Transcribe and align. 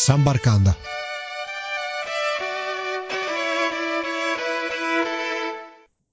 San 0.00 0.22
Barcanda. 0.22 0.76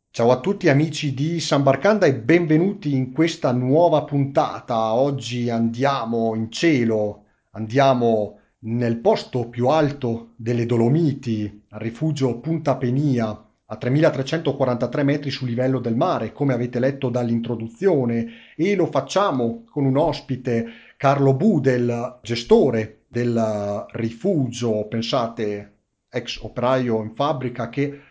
Ciao 0.10 0.32
a 0.32 0.40
tutti 0.40 0.70
amici 0.70 1.14
di 1.14 1.40
San 1.40 1.62
Barcanda 1.62 2.08
e 2.08 2.16
benvenuti 2.16 2.96
in 2.96 3.12
questa 3.12 3.52
nuova 3.52 4.04
puntata. 4.04 4.96
Oggi 4.96 5.52
andiamo 5.52 6.34
in 6.34 6.52
cielo, 6.52 7.26
andiamo 7.52 8.40
nel 8.62 8.98
posto 8.98 9.50
più 9.50 9.68
alto 9.68 10.32
delle 10.36 10.66
Dolomiti, 10.66 11.66
al 11.70 11.80
rifugio 11.80 12.40
Punta 12.40 12.78
Penia, 12.78 13.40
a 13.68 13.78
3343 13.78 15.04
metri 15.04 15.30
sul 15.30 15.48
livello 15.48 15.80
del 15.80 15.96
mare, 15.96 16.34
come 16.34 16.54
avete 16.54 16.80
letto 16.80 17.10
dall'introduzione, 17.10 18.54
e 18.56 18.76
lo 18.76 18.88
facciamo 18.88 19.64
con 19.70 19.86
un 19.86 19.98
ospite, 19.98 20.66
Carlo 20.98 21.34
Budel, 21.34 22.20
gestore 22.22 23.02
del 23.08 23.86
rifugio, 23.92 24.88
pensate, 24.88 25.74
ex 26.10 26.42
operaio 26.42 27.02
in 27.04 27.14
fabbrica 27.14 27.68
che 27.70 28.02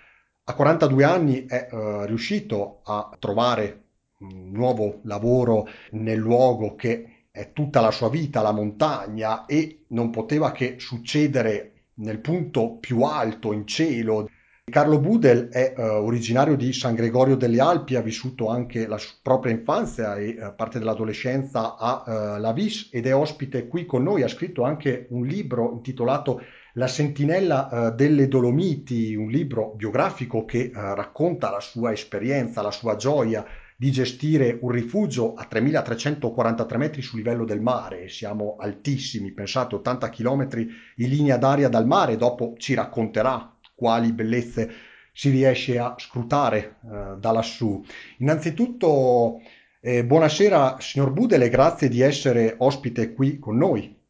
a 0.45 0.55
42 0.55 1.05
anni 1.05 1.47
è 1.47 1.69
uh, 1.71 2.05
riuscito 2.05 2.81
a 2.85 3.17
trovare 3.19 3.85
un 4.19 4.51
nuovo 4.51 5.01
lavoro 5.05 5.67
nel 5.93 6.19
luogo 6.19 6.75
che 6.75 7.29
è 7.31 7.53
tutta 7.53 7.81
la 7.81 7.91
sua 7.91 8.11
vita, 8.11 8.43
la 8.43 8.53
montagna, 8.53 9.47
e 9.47 9.87
non 9.89 10.11
poteva 10.11 10.53
che 10.53 10.77
succedere 10.79 11.87
nel 11.95 12.19
punto 12.19 12.77
più 12.77 13.03
alto 13.03 13.53
in 13.53 13.67
cielo. 13.67 14.29
Carlo 14.71 14.99
Budel 14.99 15.49
è 15.51 15.75
uh, 15.77 15.83
originario 15.83 16.57
di 16.57 16.73
San 16.73 16.95
Gregorio 16.95 17.37
delle 17.37 17.61
Alpi, 17.61 17.97
ha 17.97 18.01
vissuto 18.01 18.49
anche 18.49 18.87
la 18.87 18.99
propria 19.23 19.53
infanzia 19.53 20.17
e 20.17 20.37
uh, 20.41 20.55
parte 20.57 20.79
dell'adolescenza 20.79 21.77
a 21.77 22.03
uh, 22.05 22.41
Lavis 22.41 22.89
ed 22.91 23.07
è 23.07 23.15
ospite 23.15 23.69
qui 23.69 23.85
con 23.85 24.03
noi, 24.03 24.23
ha 24.23 24.29
scritto 24.29 24.63
anche 24.63 25.07
un 25.11 25.27
libro 25.27 25.71
intitolato 25.75 26.41
la 26.75 26.87
sentinella 26.87 27.69
eh, 27.69 27.93
delle 27.93 28.27
Dolomiti, 28.27 29.15
un 29.15 29.29
libro 29.29 29.75
biografico 29.77 30.45
che 30.45 30.59
eh, 30.59 30.71
racconta 30.73 31.51
la 31.51 31.61
sua 31.61 31.93
esperienza, 31.93 32.63
la 32.63 32.71
sua 32.71 32.97
gioia 32.97 33.45
di 33.77 33.91
gestire 33.91 34.59
un 34.61 34.71
rifugio 34.71 35.35
a 35.35 35.45
3343 35.45 36.79
metri 36.79 37.03
sul 37.03 37.19
livello 37.19 37.45
del 37.45 37.61
mare, 37.61 38.09
siamo 38.09 38.57
altissimi, 38.59 39.33
pensate 39.33 39.75
80 39.77 40.11
km 40.11 40.49
in 40.97 41.09
linea 41.09 41.37
d'aria 41.37 41.69
dal 41.69 41.87
mare, 41.87 42.17
dopo 42.17 42.55
ci 42.57 42.75
racconterà 42.75 43.54
quali 43.75 44.13
bellezze 44.13 44.73
si 45.13 45.31
riesce 45.31 45.79
a 45.79 45.95
scrutare 45.99 46.79
eh, 46.83 47.17
da 47.19 47.31
lassù. 47.31 47.85
Innanzitutto 48.19 49.41
eh, 49.81 50.05
buonasera 50.05 50.79
signor 50.81 51.13
Budele, 51.13 51.49
grazie 51.49 51.89
di 51.89 52.01
essere 52.01 52.55
ospite 52.59 53.13
qui 53.13 53.39
con 53.39 53.57
noi. 53.57 54.03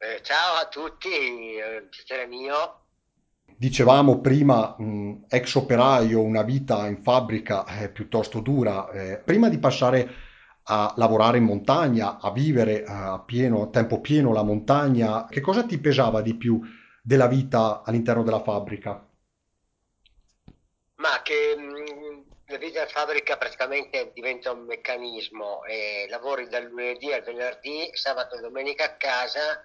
Eh, 0.00 0.22
ciao 0.22 0.54
a 0.62 0.68
tutti, 0.68 1.08
eh, 1.08 1.86
piacere 1.90 2.26
mio. 2.26 2.82
Dicevamo 3.56 4.20
prima, 4.20 4.76
mh, 4.78 5.24
ex 5.28 5.56
operaio, 5.56 6.22
una 6.22 6.42
vita 6.42 6.86
in 6.86 7.02
fabbrica 7.02 7.66
eh, 7.66 7.88
piuttosto 7.88 8.38
dura. 8.38 8.88
Eh, 8.90 9.18
prima 9.24 9.48
di 9.48 9.58
passare 9.58 10.08
a 10.70 10.92
lavorare 10.96 11.38
in 11.38 11.44
montagna, 11.44 12.20
a 12.20 12.30
vivere 12.30 12.84
a, 12.84 13.18
pieno, 13.18 13.62
a 13.62 13.66
tempo 13.68 14.00
pieno 14.00 14.32
la 14.32 14.44
montagna, 14.44 15.26
che 15.26 15.40
cosa 15.40 15.64
ti 15.64 15.78
pesava 15.78 16.20
di 16.20 16.34
più 16.34 16.60
della 17.08 17.26
vita 17.26 17.80
all'interno 17.86 18.22
della 18.22 18.42
fabbrica? 18.42 19.02
Ma 20.96 21.22
che 21.22 21.56
mh, 21.56 22.24
la 22.48 22.58
vita 22.58 22.82
in 22.82 22.88
fabbrica 22.88 23.38
praticamente 23.38 24.12
diventa 24.12 24.52
un 24.52 24.66
meccanismo, 24.66 25.64
e 25.64 26.06
lavori 26.10 26.48
dal 26.48 26.64
lunedì 26.64 27.10
al 27.10 27.22
venerdì, 27.22 27.88
sabato 27.94 28.36
e 28.36 28.40
domenica 28.40 28.84
a 28.84 28.96
casa 28.96 29.64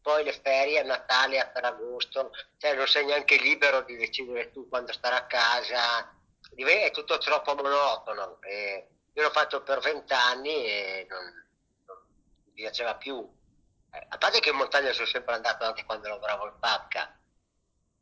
poi 0.00 0.22
le 0.22 0.32
ferie 0.34 0.80
a 0.80 0.84
Natale, 0.84 1.40
a 1.40 1.50
Ferragosto, 1.52 2.30
cioè 2.58 2.74
non 2.74 2.86
sei 2.86 3.06
neanche 3.06 3.38
libero 3.38 3.80
di 3.80 3.96
decidere 3.96 4.50
tu 4.52 4.68
quando 4.68 4.92
stare 4.92 5.16
a 5.16 5.24
casa, 5.24 6.14
è 6.54 6.90
tutto 6.92 7.16
troppo 7.16 7.54
monotono. 7.54 8.36
E 8.42 8.86
io 9.14 9.22
l'ho 9.22 9.30
fatto 9.30 9.62
per 9.62 9.80
vent'anni 9.80 10.66
e 10.66 11.06
non, 11.08 11.24
non, 11.86 11.96
mi 12.44 12.52
piaceva 12.52 12.96
più. 12.96 13.26
A 14.08 14.18
parte 14.18 14.40
che 14.40 14.50
in 14.50 14.56
montagna 14.56 14.92
sono 14.92 15.06
sempre 15.06 15.34
andato 15.34 15.64
anche 15.64 15.84
quando 15.84 16.08
lavoravo 16.08 16.46
in 16.46 16.54
fabbrica, 16.58 17.16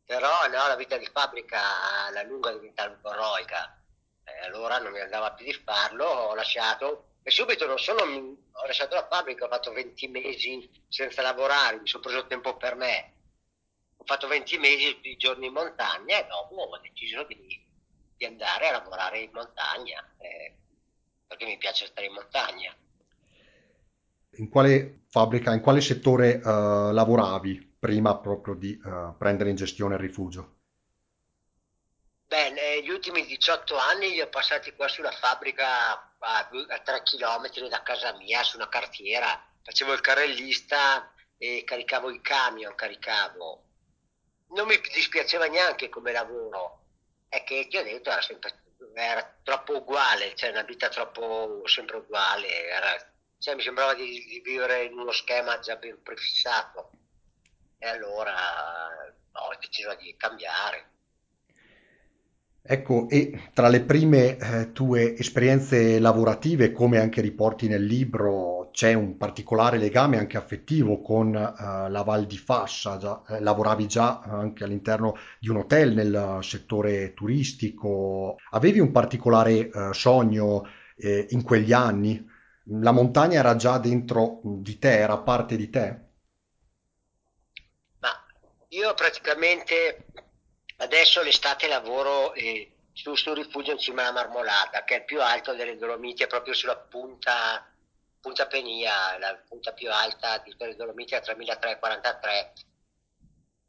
però 0.05 0.47
no, 0.49 0.67
la 0.67 0.77
vita 0.77 0.97
di 0.97 1.07
fabbrica 1.07 2.07
alla 2.07 2.23
lunga 2.23 2.51
diventa 2.53 2.87
un 2.87 2.99
po' 3.01 3.13
eroica. 3.13 3.79
Eh, 4.25 4.45
allora 4.47 4.79
non 4.79 4.93
mi 4.93 5.01
andava 5.01 5.33
più 5.33 5.45
di 5.45 5.53
farlo, 5.53 6.05
ho 6.05 6.35
lasciato 6.35 7.13
e 7.23 7.31
subito 7.31 7.67
non 7.67 7.79
solo 7.79 8.03
ho 8.03 8.67
lasciato 8.67 8.95
la 8.95 9.07
fabbrica, 9.07 9.45
ho 9.45 9.49
fatto 9.49 9.73
20 9.73 10.09
mesi 10.09 10.71
senza 10.89 11.23
lavorare, 11.23 11.81
mi 11.81 11.87
sono 11.87 12.03
preso 12.03 12.27
tempo 12.27 12.57
per 12.57 12.75
me. 12.75 13.15
Ho 13.99 14.05
fatto 14.05 14.27
20 14.27 14.59
mesi 14.59 14.99
di 15.01 15.17
giorni 15.17 15.47
in 15.47 15.53
montagna 15.53 16.19
e 16.19 16.27
dopo 16.27 16.57
ho 16.57 16.79
deciso 16.79 17.23
di, 17.25 17.65
di 18.17 18.25
andare 18.25 18.69
a 18.69 18.73
lavorare 18.73 19.21
in 19.21 19.31
montagna, 19.33 20.05
eh, 20.19 20.57
perché 21.27 21.45
mi 21.45 21.59
piace 21.59 21.87
stare 21.87 22.07
in 22.07 22.15
montagna. 22.15 22.75
In 24.37 24.49
quale 24.49 25.05
fabbrica, 25.09 25.53
in 25.53 25.61
quale 25.61 25.81
settore 25.81 26.41
uh, 26.43 26.93
lavoravi 26.93 27.77
prima 27.79 28.17
proprio 28.17 28.55
di 28.55 28.81
uh, 28.83 29.17
prendere 29.17 29.51
in 29.51 29.57
gestione 29.57 29.95
il 29.95 30.01
rifugio? 30.01 30.57
Beh, 32.27 32.51
negli 32.51 32.89
ultimi 32.89 33.27
18 33.27 33.77
anni 33.77 34.11
li 34.11 34.21
ho 34.23 34.29
passati 34.29 34.73
qua 34.75 34.89
sulla 34.89 35.11
fabbrica 35.11 36.17
a, 36.19 36.49
a 36.69 36.79
3 36.79 37.03
km 37.03 37.69
da 37.69 37.83
casa 37.83 38.17
mia, 38.17 38.43
su 38.43 38.57
una 38.57 38.69
cartiera. 38.69 39.39
Facevo 39.63 39.93
il 39.93 40.01
carrellista 40.01 41.13
e 41.37 41.63
caricavo 41.67 42.11
i 42.11 42.23
camion, 42.23 42.75
caricavo. 42.75 43.65
Non 44.55 44.67
mi 44.67 44.81
dispiaceva 44.95 45.47
neanche 45.47 45.91
come 45.91 46.13
lavoro, 46.13 46.85
è 47.29 47.45
che 47.45 47.67
ti 47.69 47.77
ho 47.77 47.83
detto 47.83 48.11
era 48.11 48.23
sempre 48.23 48.63
era 48.95 49.39
troppo 49.43 49.77
uguale, 49.77 50.35
cioè 50.35 50.51
una 50.51 50.63
vita 50.63 50.89
troppo 50.89 51.63
sempre 51.67 51.99
uguale, 51.99 52.69
era, 52.69 53.12
cioè, 53.43 53.57
mi 53.57 53.63
sembrava 53.63 53.95
di, 53.95 54.25
di, 54.29 54.41
vivere 54.45 54.85
in 54.85 54.97
uno 54.97 55.11
schema 55.11 55.59
già 55.59 55.75
ben 55.75 55.99
prefissato. 56.01 56.91
E 57.77 57.89
allora 57.89 58.33
ho 59.33 59.57
deciso 59.61 59.97
di 60.01 60.15
cambiare. 60.17 60.91
Ecco, 62.63 63.09
e 63.09 63.51
tra 63.53 63.67
le 63.67 63.81
prime 63.81 64.37
eh, 64.37 64.71
tue 64.71 65.17
esperienze 65.17 65.99
lavorative, 65.99 66.71
come 66.71 67.01
anche 67.01 67.21
riporti 67.21 67.67
nel 67.67 67.85
libro, 67.85 68.71
c'è 68.71 68.95
un 68.95 69.17
particolare 69.17 69.77
legame 69.77 70.19
anche 70.19 70.37
affettivo 70.37 71.03
con 71.03 71.35
eh, 71.35 71.91
la 71.91 72.03
Val 72.05 72.27
di 72.27 72.39
Fascia, 72.39 72.97
già, 72.97 73.25
eh, 73.29 73.41
lavoravi 73.41 73.89
già 73.89 74.21
anche 74.21 74.63
all'interno 74.63 75.17
di 75.41 75.49
un 75.49 75.57
hotel 75.57 75.95
nel 75.95 76.39
settore 76.43 77.13
turistico, 77.15 78.37
avevi 78.51 78.79
un 78.79 78.93
particolare 78.93 79.69
eh, 79.69 79.89
sogno 79.93 80.65
eh, 80.95 81.27
in 81.31 81.43
quegli 81.43 81.73
anni? 81.73 82.31
La 82.67 82.93
montagna 82.93 83.39
era 83.39 83.57
già 83.57 83.79
dentro 83.79 84.41
di 84.43 84.79
te, 84.79 84.99
era 84.99 85.19
parte 85.19 85.57
di 85.57 85.69
te? 85.69 86.01
Ma 87.99 88.25
io 88.69 88.95
praticamente 88.95 90.07
Adesso 90.83 91.23
l'estate 91.23 91.69
lavoro 91.69 92.35
eh, 92.35 92.89
su, 92.93 93.15
sul 93.15 93.37
rifugio 93.37 93.71
in 93.71 93.79
cima 93.79 94.03
alla 94.03 94.13
Marmolata, 94.13 94.83
che 94.83 94.97
è 94.97 94.99
il 94.99 95.05
più 95.05 95.23
alto 95.23 95.55
delle 95.55 95.77
Dolomiti, 95.77 96.25
è 96.25 96.27
proprio 96.27 96.55
sulla 96.55 96.77
punta, 96.77 97.65
punta 98.21 98.49
Penia, 98.49 99.17
la 99.19 99.41
punta 99.47 99.73
più 99.73 99.93
alta 99.93 100.39
di 100.39 100.51
tutte 100.51 100.67
le 100.67 100.75
Dolomiti 100.75 101.15
a 101.15 101.21
3343. 101.21 102.53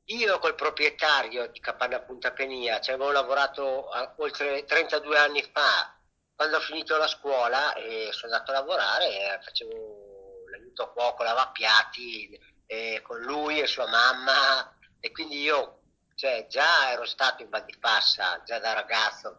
Io 0.05 0.39
col 0.39 0.55
proprietario 0.55 1.47
di 1.49 1.59
Capanna 1.59 1.99
Punta 1.99 2.31
Penia 2.31 2.81
ci 2.81 2.89
avevo 2.89 3.11
lavorato 3.11 3.89
a, 3.89 4.15
oltre 4.17 4.65
32 4.65 5.17
anni 5.17 5.43
fa, 5.43 5.95
quando 6.35 6.57
ho 6.57 6.61
finito 6.61 6.97
la 6.97 7.07
scuola 7.07 7.73
e 7.73 8.09
sono 8.11 8.33
andato 8.33 8.51
a 8.51 8.55
lavorare, 8.55 9.39
facevo 9.41 10.45
l'aiuto 10.50 10.83
a 10.83 10.91
cuoco, 10.91 11.24
lavapiatti 11.24 12.39
eh, 12.65 13.01
con 13.03 13.19
lui 13.21 13.59
e 13.59 13.68
sua 13.68 13.88
mamma 13.88 14.75
e 15.00 15.12
quindi 15.12 15.41
io 15.41 15.81
cioè, 16.15 16.45
già 16.47 16.91
ero 16.91 17.06
stato 17.06 17.41
in 17.41 17.50
Val 17.50 17.65
di 17.65 17.75
Fassa, 17.80 18.41
già 18.45 18.59
da 18.59 18.74
ragazzo. 18.74 19.38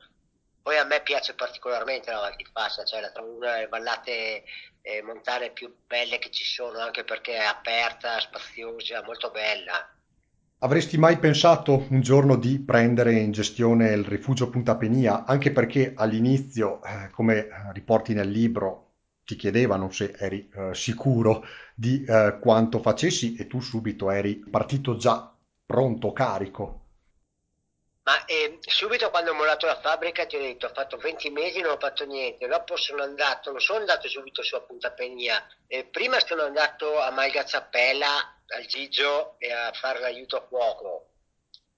Poi 0.62 0.78
a 0.78 0.84
me 0.84 1.02
piace 1.02 1.34
particolarmente 1.34 2.10
la 2.10 2.20
Val 2.20 2.36
di 2.36 2.44
Fassa, 2.44 2.84
cioè 2.84 3.00
la 3.00 3.10
trovo 3.10 3.36
una 3.36 3.52
delle 3.52 3.68
vallate 3.68 4.44
eh, 4.82 5.02
montane 5.02 5.50
più 5.50 5.74
belle 5.86 6.18
che 6.18 6.30
ci 6.30 6.44
sono, 6.44 6.78
anche 6.78 7.04
perché 7.04 7.36
è 7.36 7.44
aperta, 7.44 8.20
spaziosa, 8.20 9.02
molto 9.02 9.30
bella. 9.30 9.88
Avresti 10.64 10.96
mai 10.96 11.18
pensato 11.18 11.84
un 11.90 12.00
giorno 12.00 12.36
di 12.36 12.58
prendere 12.58 13.12
in 13.12 13.32
gestione 13.32 13.90
il 13.90 14.02
rifugio 14.02 14.48
Punta 14.48 14.76
Penia, 14.76 15.26
anche 15.26 15.52
perché 15.52 15.92
all'inizio, 15.94 16.82
eh, 16.82 17.10
come 17.10 17.48
riporti 17.74 18.14
nel 18.14 18.30
libro, 18.30 18.92
ti 19.26 19.36
chiedevano 19.36 19.90
se 19.90 20.14
eri 20.18 20.48
eh, 20.56 20.74
sicuro 20.74 21.44
di 21.74 22.02
eh, 22.08 22.38
quanto 22.40 22.78
facessi 22.78 23.36
e 23.36 23.46
tu 23.46 23.60
subito 23.60 24.10
eri 24.10 24.36
partito 24.36 24.96
già 24.96 25.30
pronto, 25.66 26.14
carico. 26.14 26.80
Ma 28.04 28.24
eh, 28.24 28.56
subito 28.60 29.10
quando 29.10 29.32
ho 29.32 29.34
mollato 29.34 29.66
la 29.66 29.78
fabbrica 29.78 30.24
ti 30.24 30.36
ho 30.36 30.40
detto, 30.40 30.64
ho 30.64 30.72
fatto 30.72 30.96
20 30.96 31.28
mesi 31.28 31.60
non 31.60 31.72
ho 31.72 31.78
fatto 31.78 32.06
niente, 32.06 32.46
dopo 32.46 32.76
sono 32.76 33.02
andato, 33.02 33.50
non 33.50 33.60
sono 33.60 33.80
andato 33.80 34.08
subito 34.08 34.42
su 34.42 34.54
a 34.54 34.62
Punta 34.62 34.92
Penia, 34.92 35.46
eh, 35.66 35.84
prima 35.84 36.18
sono 36.20 36.44
andato 36.44 36.98
a 37.02 37.10
Malgazzapella 37.10 38.33
al 38.48 38.66
Gigio 38.66 39.36
e 39.38 39.52
a 39.52 39.72
fare 39.72 40.00
l'aiuto 40.00 40.36
a 40.36 40.46
fuoco. 40.46 41.08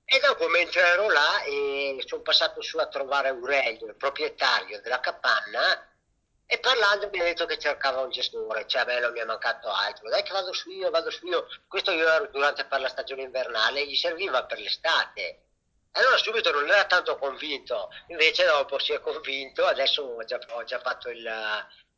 E 0.04 0.20
dopo, 0.20 0.46
mentre 0.48 0.82
ero 0.82 1.10
là, 1.10 1.42
e 1.42 2.02
sono 2.06 2.22
passato 2.22 2.62
su 2.62 2.78
a 2.78 2.86
trovare 2.86 3.28
Aurelio, 3.28 3.86
il 3.86 3.96
proprietario 3.96 4.80
della 4.80 5.00
capanna, 5.00 5.88
e 6.46 6.60
parlando 6.60 7.08
mi 7.12 7.18
ha 7.18 7.24
detto 7.24 7.44
che 7.44 7.58
cercava 7.58 8.02
un 8.02 8.10
gestore, 8.10 8.68
cioè 8.68 8.82
a 8.82 8.84
me 8.84 9.00
non 9.00 9.10
mi 9.10 9.18
è 9.18 9.24
mancato 9.24 9.68
altro. 9.68 10.08
Dai 10.08 10.22
che 10.22 10.30
vado 10.30 10.52
su 10.52 10.70
io, 10.70 10.90
vado 10.90 11.10
su 11.10 11.26
io. 11.26 11.48
Questo 11.66 11.90
io 11.90 12.08
ero 12.08 12.28
durante 12.28 12.64
per 12.66 12.80
la 12.80 12.88
stagione 12.88 13.22
invernale, 13.22 13.84
gli 13.84 13.96
serviva 13.96 14.44
per 14.44 14.60
l'estate. 14.60 15.40
Allora 15.92 16.16
subito 16.18 16.52
non 16.52 16.68
era 16.68 16.84
tanto 16.84 17.16
convinto, 17.16 17.90
invece 18.08 18.44
dopo 18.44 18.78
si 18.78 18.92
è 18.92 19.00
convinto, 19.00 19.64
adesso 19.64 20.02
ho 20.02 20.24
già, 20.24 20.38
ho 20.50 20.62
già 20.62 20.78
fatto 20.78 21.08
il, 21.08 21.26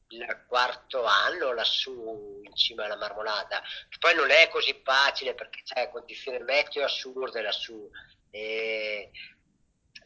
il 0.09 0.45
quarto 0.47 1.05
anno 1.05 1.53
lassù 1.53 2.41
in 2.43 2.55
cima 2.55 2.85
alla 2.85 2.97
Marmolada, 2.97 3.61
che 3.89 3.99
poi 3.99 4.15
non 4.15 4.31
è 4.31 4.49
così 4.49 4.81
facile 4.83 5.35
perché 5.35 5.63
c'è 5.63 5.91
condizioni 5.91 6.39
meteo 6.41 6.85
assurde 6.85 7.43
lassù. 7.43 7.91
E, 8.31 9.11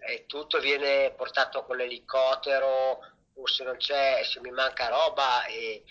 e 0.04 0.26
tutto 0.26 0.58
viene 0.58 1.12
portato 1.12 1.64
con 1.64 1.76
l'elicottero 1.76 2.98
o 3.34 3.46
se 3.46 3.64
non 3.64 3.76
c'è, 3.76 4.22
se 4.24 4.40
mi 4.40 4.50
manca 4.50 4.88
roba 4.88 5.44
e 5.46 5.84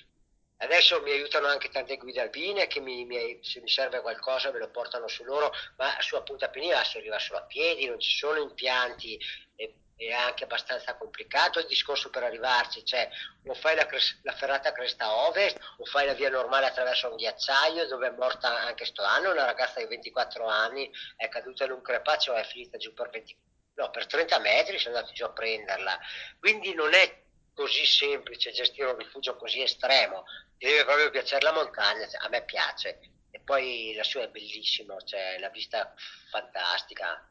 adesso 0.57 1.01
mi 1.01 1.11
aiutano 1.11 1.47
anche 1.47 1.69
tante 1.69 1.97
guide 1.97 2.21
alpine 2.21 2.67
che 2.67 2.79
mi, 2.79 3.05
mi, 3.05 3.39
se 3.41 3.61
mi 3.61 3.69
serve 3.69 4.01
qualcosa 4.01 4.51
me 4.51 4.59
lo 4.59 4.69
portano 4.69 5.07
su 5.07 5.23
loro, 5.23 5.51
ma 5.77 5.95
su 5.99 6.15
appunto 6.15 6.45
Appennina 6.45 6.83
si 6.83 6.97
arriva 6.97 7.17
solo 7.19 7.39
a 7.39 7.43
piedi, 7.43 7.87
non 7.87 7.99
ci 7.99 8.11
sono 8.11 8.39
impianti 8.39 9.19
e 9.55 9.80
è 10.07 10.13
anche 10.13 10.45
abbastanza 10.45 10.95
complicato 10.95 11.59
il 11.59 11.67
discorso 11.67 12.09
per 12.09 12.23
arrivarci, 12.23 12.83
cioè 12.85 13.09
o 13.45 13.53
fai 13.53 13.75
la, 13.75 13.87
la, 14.23 14.33
ferrata 14.33 14.71
cresta 14.71 15.13
ovest 15.27 15.57
o 15.77 15.85
fai 15.85 16.05
la 16.05 16.13
via 16.13 16.29
normale 16.29 16.67
attraverso 16.67 17.09
un 17.09 17.15
ghiacciaio 17.15 17.87
dove 17.87 18.07
è 18.07 18.11
morta 18.11 18.61
anche 18.61 18.85
sto 18.85 19.03
anno 19.03 19.31
una 19.31 19.45
ragazza 19.45 19.79
di 19.79 19.85
24 19.85 20.45
anni, 20.47 20.89
è 21.15 21.27
caduta 21.29 21.65
in 21.65 21.71
un 21.71 21.81
crepaccio 21.81 22.35
e 22.35 22.41
è 22.41 22.43
finita 22.45 22.77
giù 22.77 22.93
per, 22.93 23.09
20, 23.09 23.37
no, 23.75 23.89
per 23.89 24.07
30 24.07 24.39
metri, 24.39 24.79
sono 24.79 24.95
andati 24.95 25.13
giù 25.13 25.25
a 25.25 25.31
prenderla, 25.31 25.99
quindi 26.39 26.73
non 26.73 26.93
è 26.93 27.19
così 27.53 27.85
semplice 27.85 28.51
gestire 28.51 28.89
un 28.89 28.97
rifugio 28.97 29.35
così 29.35 29.61
estremo, 29.61 30.23
ti 30.57 30.65
deve 30.65 30.85
proprio 30.85 31.09
piacere 31.09 31.45
la 31.45 31.53
montagna, 31.53 32.07
a 32.19 32.29
me 32.29 32.43
piace, 32.43 32.99
e 33.29 33.39
poi 33.39 33.93
la 33.95 34.03
sua 34.03 34.23
è 34.23 34.29
bellissimo, 34.29 35.01
cioè 35.01 35.37
la 35.39 35.49
vista 35.49 35.93
fantastica, 36.29 37.30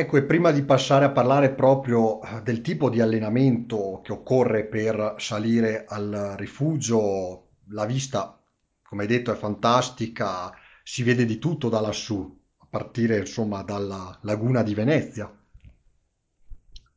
Ecco, 0.00 0.16
e 0.16 0.22
prima 0.24 0.50
di 0.50 0.62
passare 0.64 1.04
a 1.04 1.10
parlare 1.10 1.50
proprio 1.52 2.22
eh, 2.22 2.40
del 2.42 2.62
tipo 2.62 2.88
di 2.88 3.00
allenamento 3.00 4.00
che 4.02 4.12
occorre 4.12 4.64
per 4.64 5.16
salire 5.18 5.84
al 5.86 6.34
rifugio, 6.38 7.48
la 7.72 7.84
vista, 7.84 8.40
come 8.82 9.02
hai 9.02 9.08
detto, 9.08 9.30
è 9.30 9.36
fantastica, 9.36 10.52
si 10.82 11.02
vede 11.02 11.24
di 11.26 11.38
tutto 11.38 11.68
da 11.68 11.80
lassù, 11.80 12.36
a 12.58 12.66
partire 12.70 13.18
insomma 13.18 13.62
dalla 13.62 14.18
laguna 14.22 14.62
di 14.62 14.74
Venezia. 14.74 15.30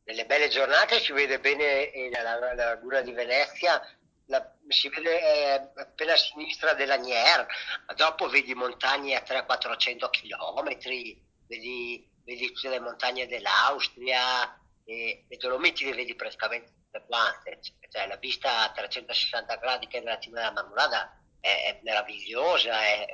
nelle 0.04 0.26
belle 0.26 0.48
giornate 0.48 1.00
si 1.00 1.12
vede 1.12 1.40
bene 1.40 1.90
eh, 1.90 2.10
la, 2.10 2.22
la- 2.22 2.54
la 2.54 2.64
laguna 2.66 3.00
di 3.00 3.12
Venezia, 3.12 3.80
la- 4.26 4.54
si 4.68 4.88
vede 4.88 5.20
eh, 5.20 5.80
appena 5.80 6.12
a 6.12 6.16
sinistra 6.16 6.74
dell'Agnier, 6.74 7.46
ma 7.86 7.94
dopo 7.94 8.28
vedi 8.28 8.54
montagne 8.54 9.14
a 9.16 9.22
300-400 9.22 10.10
km, 10.10 11.22
vedi, 11.46 12.06
vedi 12.24 12.52
tutte 12.52 12.68
le 12.68 12.80
montagne 12.80 13.26
dell'Austria, 13.26 14.58
e 14.84 15.24
le 15.28 15.36
Dolomiti 15.36 15.84
le 15.84 15.94
vedi 15.94 16.14
praticamente 16.14 16.72
tutte 16.72 17.04
quante, 17.06 17.58
cioè 17.88 18.06
la 18.06 18.16
vista 18.16 18.64
a 18.64 18.72
360 18.72 19.56
gradi 19.56 19.86
che 19.86 19.98
è 19.98 20.00
nella 20.00 20.18
cima 20.18 20.40
della 20.40 20.52
Marmolada 20.52 21.18
è, 21.40 21.48
è 21.48 21.80
meravigliosa, 21.82 22.80
è, 22.80 23.06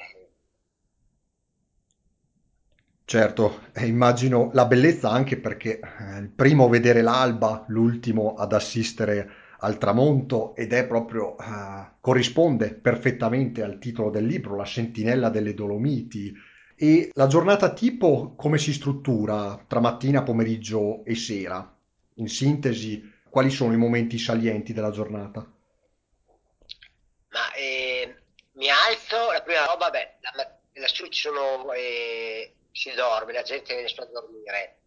Certo, 3.11 3.63
immagino 3.79 4.51
la 4.53 4.67
bellezza 4.67 5.11
anche 5.11 5.37
perché 5.37 5.81
eh, 5.81 6.19
il 6.21 6.29
primo 6.29 6.67
a 6.67 6.69
vedere 6.69 7.03
l'alba, 7.03 7.65
l'ultimo 7.67 8.35
ad 8.35 8.53
assistere 8.53 9.29
al 9.59 9.79
tramonto 9.79 10.55
ed 10.55 10.73
è 10.73 10.87
proprio, 10.87 11.37
eh, 11.37 11.97
corrisponde 12.01 12.73
perfettamente 12.73 13.65
al 13.65 13.81
titolo 13.81 14.11
del 14.11 14.27
libro, 14.27 14.55
La 14.55 14.65
sentinella 14.65 15.29
delle 15.29 15.55
Dolomiti. 15.55 16.33
E 16.83 17.11
la 17.13 17.27
giornata 17.27 17.75
tipo 17.75 18.35
come 18.35 18.57
si 18.57 18.73
struttura 18.73 19.63
tra 19.69 19.81
mattina, 19.81 20.23
pomeriggio 20.23 21.05
e 21.05 21.15
sera? 21.15 21.77
In 22.15 22.29
sintesi, 22.29 23.21
quali 23.29 23.51
sono 23.51 23.75
i 23.75 23.77
momenti 23.77 24.19
salienti 24.19 24.73
della 24.73 24.91
giornata? 24.91 25.41
Ma 27.29 27.53
eh, 27.53 28.17
mi 28.53 28.71
alzo, 28.71 29.31
la 29.31 29.43
prima 29.43 29.67
roba, 29.67 29.91
beh, 29.91 30.21
lassù 30.81 31.07
ci 31.09 31.21
sono, 31.21 31.71
eh, 31.75 32.55
si 32.73 32.91
dorme, 32.93 33.35
la 33.35 33.43
gente 33.43 33.75
viene 33.75 33.91
a 33.95 34.05
dormire. 34.07 34.79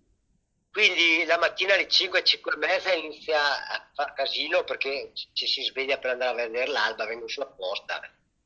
Quindi 0.72 1.26
la 1.26 1.38
mattina 1.38 1.76
alle 1.76 1.88
5, 1.88 2.24
5 2.24 2.54
e 2.54 2.58
mezza 2.58 2.92
inizia 2.92 3.38
a 3.68 3.88
far 3.94 4.14
casino 4.14 4.64
perché 4.64 5.12
ci 5.34 5.46
si 5.46 5.62
sveglia 5.62 6.00
per 6.00 6.10
andare 6.10 6.32
a 6.32 6.46
vedere 6.48 6.72
l'alba, 6.72 7.06
vengo 7.06 7.28
su 7.28 7.40
apposta. 7.42 8.02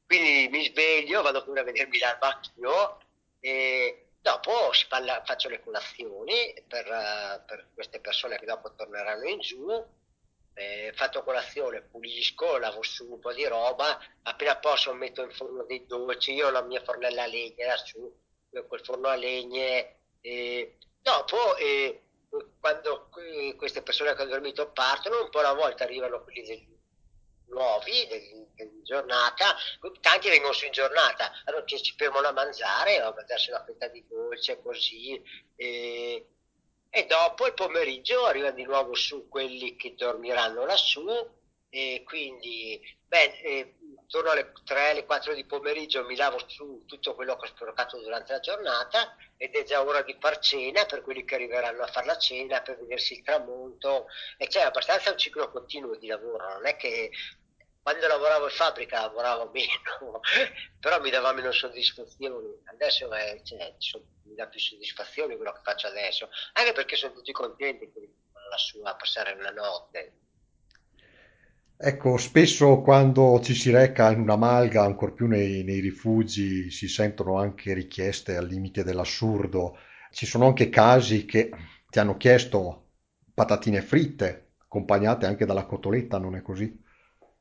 Quindi 0.05 0.49
mi 0.49 0.65
sveglio, 0.65 1.21
vado 1.21 1.45
pure 1.45 1.61
a 1.61 1.63
vedermi 1.63 1.97
l'alba 1.97 2.35
anch'io 2.35 3.05
e 3.39 4.09
dopo 4.19 4.71
parla- 4.89 5.23
faccio 5.25 5.49
le 5.49 5.61
colazioni 5.61 6.53
per, 6.67 6.85
eh, 6.87 7.43
per 7.45 7.69
queste 7.73 7.99
persone 7.99 8.37
che 8.39 8.45
dopo 8.45 8.73
torneranno 8.75 9.27
in 9.27 9.39
giù. 9.39 9.85
Eh, 10.53 10.91
fatto 10.95 11.23
colazione, 11.23 11.81
pulisco, 11.83 12.57
lavo 12.57 12.81
su 12.81 13.07
un 13.11 13.19
po' 13.19 13.31
di 13.31 13.45
roba, 13.45 13.99
appena 14.23 14.57
posso 14.57 14.91
metto 14.93 15.21
in 15.21 15.29
forno 15.31 15.63
dei 15.65 15.85
dolci, 15.85 16.33
io 16.33 16.47
ho 16.47 16.49
la 16.49 16.63
mia 16.63 16.81
fornella 16.83 17.23
a 17.23 17.27
legna 17.27 17.67
lassù, 17.67 18.11
quel 18.67 18.83
forno 18.83 19.07
a 19.07 19.15
legne, 19.15 19.99
e 20.19 20.77
dopo 20.99 21.55
eh, 21.57 22.01
quando 22.59 23.09
eh, 23.19 23.53
queste 23.55 23.83
persone 23.83 24.15
che 24.15 24.21
hanno 24.23 24.31
dormito 24.31 24.71
partono, 24.71 25.21
un 25.21 25.29
po' 25.29 25.39
alla 25.39 25.53
volta 25.53 25.83
arrivano 25.83 26.23
quelli 26.23 26.41
del- 26.41 26.75
nuovi 27.49 28.07
del- 28.07 28.47
di 28.69 28.81
giornata, 28.83 29.55
tanti 30.07 30.29
vengono 30.29 30.53
su 30.53 30.65
in 30.65 30.71
giornata, 30.71 31.33
allora 31.43 31.65
ci, 31.65 31.81
ci 31.81 31.93
fermano 31.97 32.27
a 32.27 32.31
mangiare, 32.31 33.01
a 33.01 33.13
mangiarsi 33.13 33.49
una 33.49 33.65
fetta 33.65 33.89
di 33.89 34.05
dolce 34.07 34.61
così, 34.61 35.21
e, 35.57 36.27
e 36.89 37.05
dopo 37.05 37.45
il 37.45 37.53
pomeriggio 37.53 38.25
arrivano 38.25 38.55
di 38.55 38.63
nuovo 38.63 38.93
su 38.95 39.27
quelli 39.27 39.75
che 39.75 39.95
dormiranno 39.95 40.65
lassù 40.65 41.05
e 41.69 42.03
quindi 42.05 42.79
beh, 43.05 43.39
eh, 43.41 43.75
intorno 43.99 44.29
alle 44.29 44.53
3, 44.63 44.91
alle 44.91 45.05
4 45.05 45.33
di 45.33 45.45
pomeriggio 45.45 46.05
mi 46.05 46.15
lavo 46.15 46.39
su 46.47 46.83
tutto 46.85 47.13
quello 47.13 47.35
che 47.35 47.45
ho 47.45 47.49
sporcato 47.49 47.99
durante 47.99 48.31
la 48.31 48.39
giornata 48.39 49.13
ed 49.35 49.53
è 49.55 49.63
già 49.63 49.83
ora 49.83 50.01
di 50.03 50.15
far 50.17 50.39
cena 50.39 50.85
per 50.85 51.01
quelli 51.01 51.25
che 51.25 51.35
arriveranno 51.35 51.83
a 51.83 51.87
fare 51.87 52.05
la 52.05 52.17
cena, 52.17 52.61
per 52.61 52.79
vedersi 52.79 53.15
il 53.15 53.23
tramonto 53.23 54.07
e 54.37 54.47
c'è 54.47 54.61
abbastanza 54.61 55.11
un 55.11 55.17
ciclo 55.17 55.51
continuo 55.51 55.97
di 55.97 56.07
lavoro, 56.07 56.53
non 56.53 56.65
è 56.65 56.77
che 56.77 57.11
quando 57.87 58.05
lavoravo 58.07 58.43
in 58.45 58.51
fabbrica 58.51 58.99
lavoravo 59.01 59.49
meno, 59.53 60.19
però 60.77 60.99
mi 60.99 61.09
dava 61.09 61.31
meno 61.31 61.53
soddisfazioni. 61.53 62.59
Adesso 62.65 63.09
è, 63.13 63.39
cioè, 63.43 63.75
ci 63.77 63.89
sono- 63.91 64.05
mi 64.23 64.35
dà 64.35 64.45
più 64.47 64.59
soddisfazioni 64.59 65.37
quello 65.37 65.53
che 65.53 65.61
faccio 65.63 65.87
adesso, 65.87 66.29
anche 66.53 66.73
perché 66.73 66.97
sono 66.97 67.13
tutti 67.13 67.31
contenti 67.31 67.89
che 67.93 68.13
lassù 68.49 68.81
passare 68.81 69.31
una 69.31 69.51
notte. 69.51 70.19
Ecco, 71.79 72.17
spesso 72.17 72.81
quando 72.81 73.39
ci 73.41 73.53
si 73.55 73.69
reca 73.71 74.11
in 74.11 74.19
una 74.19 74.35
malga, 74.35 74.83
ancor 74.83 75.13
più 75.13 75.27
nei, 75.27 75.63
nei 75.63 75.79
rifugi, 75.79 76.69
si 76.71 76.87
sentono 76.87 77.37
anche 77.39 77.73
richieste 77.73 78.35
al 78.35 78.47
limite 78.47 78.83
dell'assurdo. 78.83 79.77
Ci 80.11 80.25
sono 80.25 80.47
anche 80.47 80.69
casi 80.69 81.25
che 81.25 81.51
ti 81.89 81.99
hanno 81.99 82.17
chiesto 82.17 82.89
patatine 83.33 83.81
fritte, 83.81 84.53
accompagnate 84.57 85.25
anche 85.27 85.45
dalla 85.45 85.65
cotoletta, 85.65 86.17
non 86.17 86.35
è 86.35 86.41
così? 86.41 86.83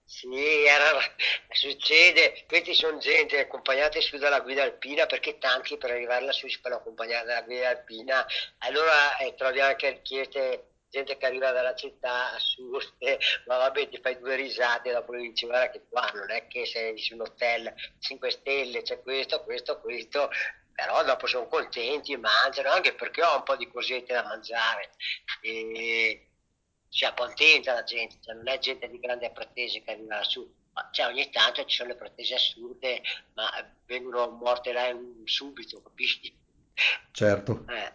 Sì, 0.09 0.65
era- 0.65 0.99
succede, 1.51 2.45
questi 2.47 2.75
sono 2.75 2.99
gente 2.99 3.39
accompagnati 3.41 4.01
su 4.01 4.17
dalla 4.19 4.41
guida 4.41 4.63
alpina 4.63 5.05
perché 5.07 5.37
tanti 5.39 5.77
per 5.77 5.91
arrivare 5.91 6.25
lassù 6.25 6.47
si 6.49 6.59
fanno 6.61 6.77
accompagnare 6.77 7.27
dalla 7.27 7.43
guida 7.43 7.69
alpina, 7.71 8.25
allora 8.59 9.17
eh, 9.19 9.35
trovi 9.35 9.61
anche 9.61 9.91
richieste, 9.91 10.69
gente 10.89 11.17
che 11.17 11.27
arriva 11.27 11.51
dalla 11.51 11.75
città 11.75 12.33
assurde, 12.35 13.19
ma 13.47 13.57
vabbè 13.57 13.89
ti 13.89 13.99
fai 14.01 14.17
due 14.19 14.37
risate 14.37 14.93
dopo 14.93 15.15
gli 15.17 15.23
dici 15.29 15.47
guarda 15.47 15.71
che 15.71 15.83
qua 15.89 16.09
non 16.15 16.31
è 16.31 16.47
che 16.47 16.65
sei 16.67 16.97
su 16.99 17.15
un 17.15 17.23
hotel 17.23 17.75
5 17.99 18.31
stelle, 18.31 18.83
c'è 18.83 19.03
questo, 19.03 19.43
questo, 19.43 19.81
questo, 19.81 20.31
però 20.73 21.03
dopo 21.05 21.27
sono 21.27 21.49
contenti, 21.49 22.17
mangiano 22.17 22.71
anche 22.71 22.95
perché 22.95 23.23
ho 23.25 23.37
un 23.37 23.43
po' 23.43 23.57
di 23.57 23.67
cosette 23.69 24.13
da 24.15 24.23
mangiare. 24.23 24.91
E 25.41 26.26
si 26.97 27.05
accontenta 27.05 27.75
la 27.75 27.83
gente, 27.83 28.17
cioè 28.23 28.35
non 28.35 28.49
è 28.49 28.59
gente 28.59 28.89
di 28.89 28.99
grande 28.99 29.31
pretese 29.31 29.83
che 29.83 29.91
arriva 29.91 30.17
lassù, 30.17 30.51
ma 30.73 30.89
cioè, 30.91 31.07
ogni 31.07 31.29
tanto 31.31 31.63
ci 31.67 31.77
sono 31.77 31.91
le 31.91 31.97
pretese 31.97 32.35
assurde, 32.37 33.03
ma 33.35 33.51
vengono 33.85 34.31
morte 34.31 34.73
là 34.73 34.97
subito, 35.25 35.83
capisci? 35.83 36.35
Certo, 37.13 37.67
Eh, 37.67 37.93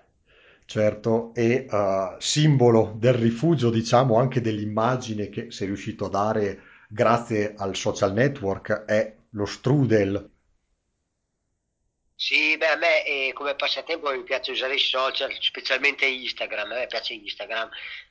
certo, 0.66 1.34
e 1.34 1.68
eh, 1.70 2.16
simbolo 2.20 2.94
del 2.98 3.14
rifugio, 3.14 3.70
diciamo 3.70 4.18
anche 4.20 4.42
dell'immagine 4.42 5.30
che 5.30 5.52
sei 5.52 5.68
riuscito 5.68 6.06
a 6.06 6.10
dare 6.10 6.62
grazie 6.88 7.54
al 7.58 7.76
social 7.76 8.14
network 8.14 8.86
è 8.86 9.16
lo 9.32 9.46
strudel. 9.46 10.31
Sì, 12.22 12.56
beh, 12.56 12.68
a 12.68 12.76
me 12.76 13.04
eh, 13.04 13.34
come 13.34 13.56
passatempo 13.56 14.12
mi 14.12 14.22
piace 14.24 14.52
usare 14.52 14.76
i 14.76 14.80
social, 14.80 15.36
specialmente 15.40 16.06
Instagram, 16.06 16.72
a 16.72 16.76
me 16.76 16.86
piace 16.86 17.14
Instagram. 17.14 17.68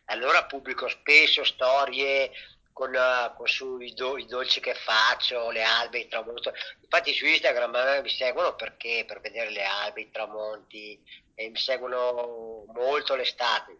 Allora 0.07 0.47
pubblico 0.47 0.89
spesso 0.89 1.45
storie 1.45 2.33
con, 2.73 2.93
eh, 2.93 3.33
con 3.37 3.47
sui 3.47 3.95
do- 3.95 4.19
i 4.19 4.27
dolci 4.27 4.59
che 4.59 4.75
faccio, 4.75 5.51
le 5.51 5.63
albe, 5.63 6.01
i 6.01 6.09
tramonti. 6.09 6.49
Infatti 6.83 7.15
su 7.15 7.25
Instagram 7.25 7.73
a 7.73 7.85
me 7.85 8.03
mi 8.03 8.09
seguono 8.09 8.57
perché 8.57 9.05
per 9.07 9.21
vedere 9.21 9.51
le 9.51 9.63
albe, 9.63 10.01
i 10.01 10.11
tramonti, 10.11 11.01
e 11.37 11.49
mi 11.49 11.57
seguono 11.57 12.65
molto 12.75 13.15
l'estate. 13.15 13.79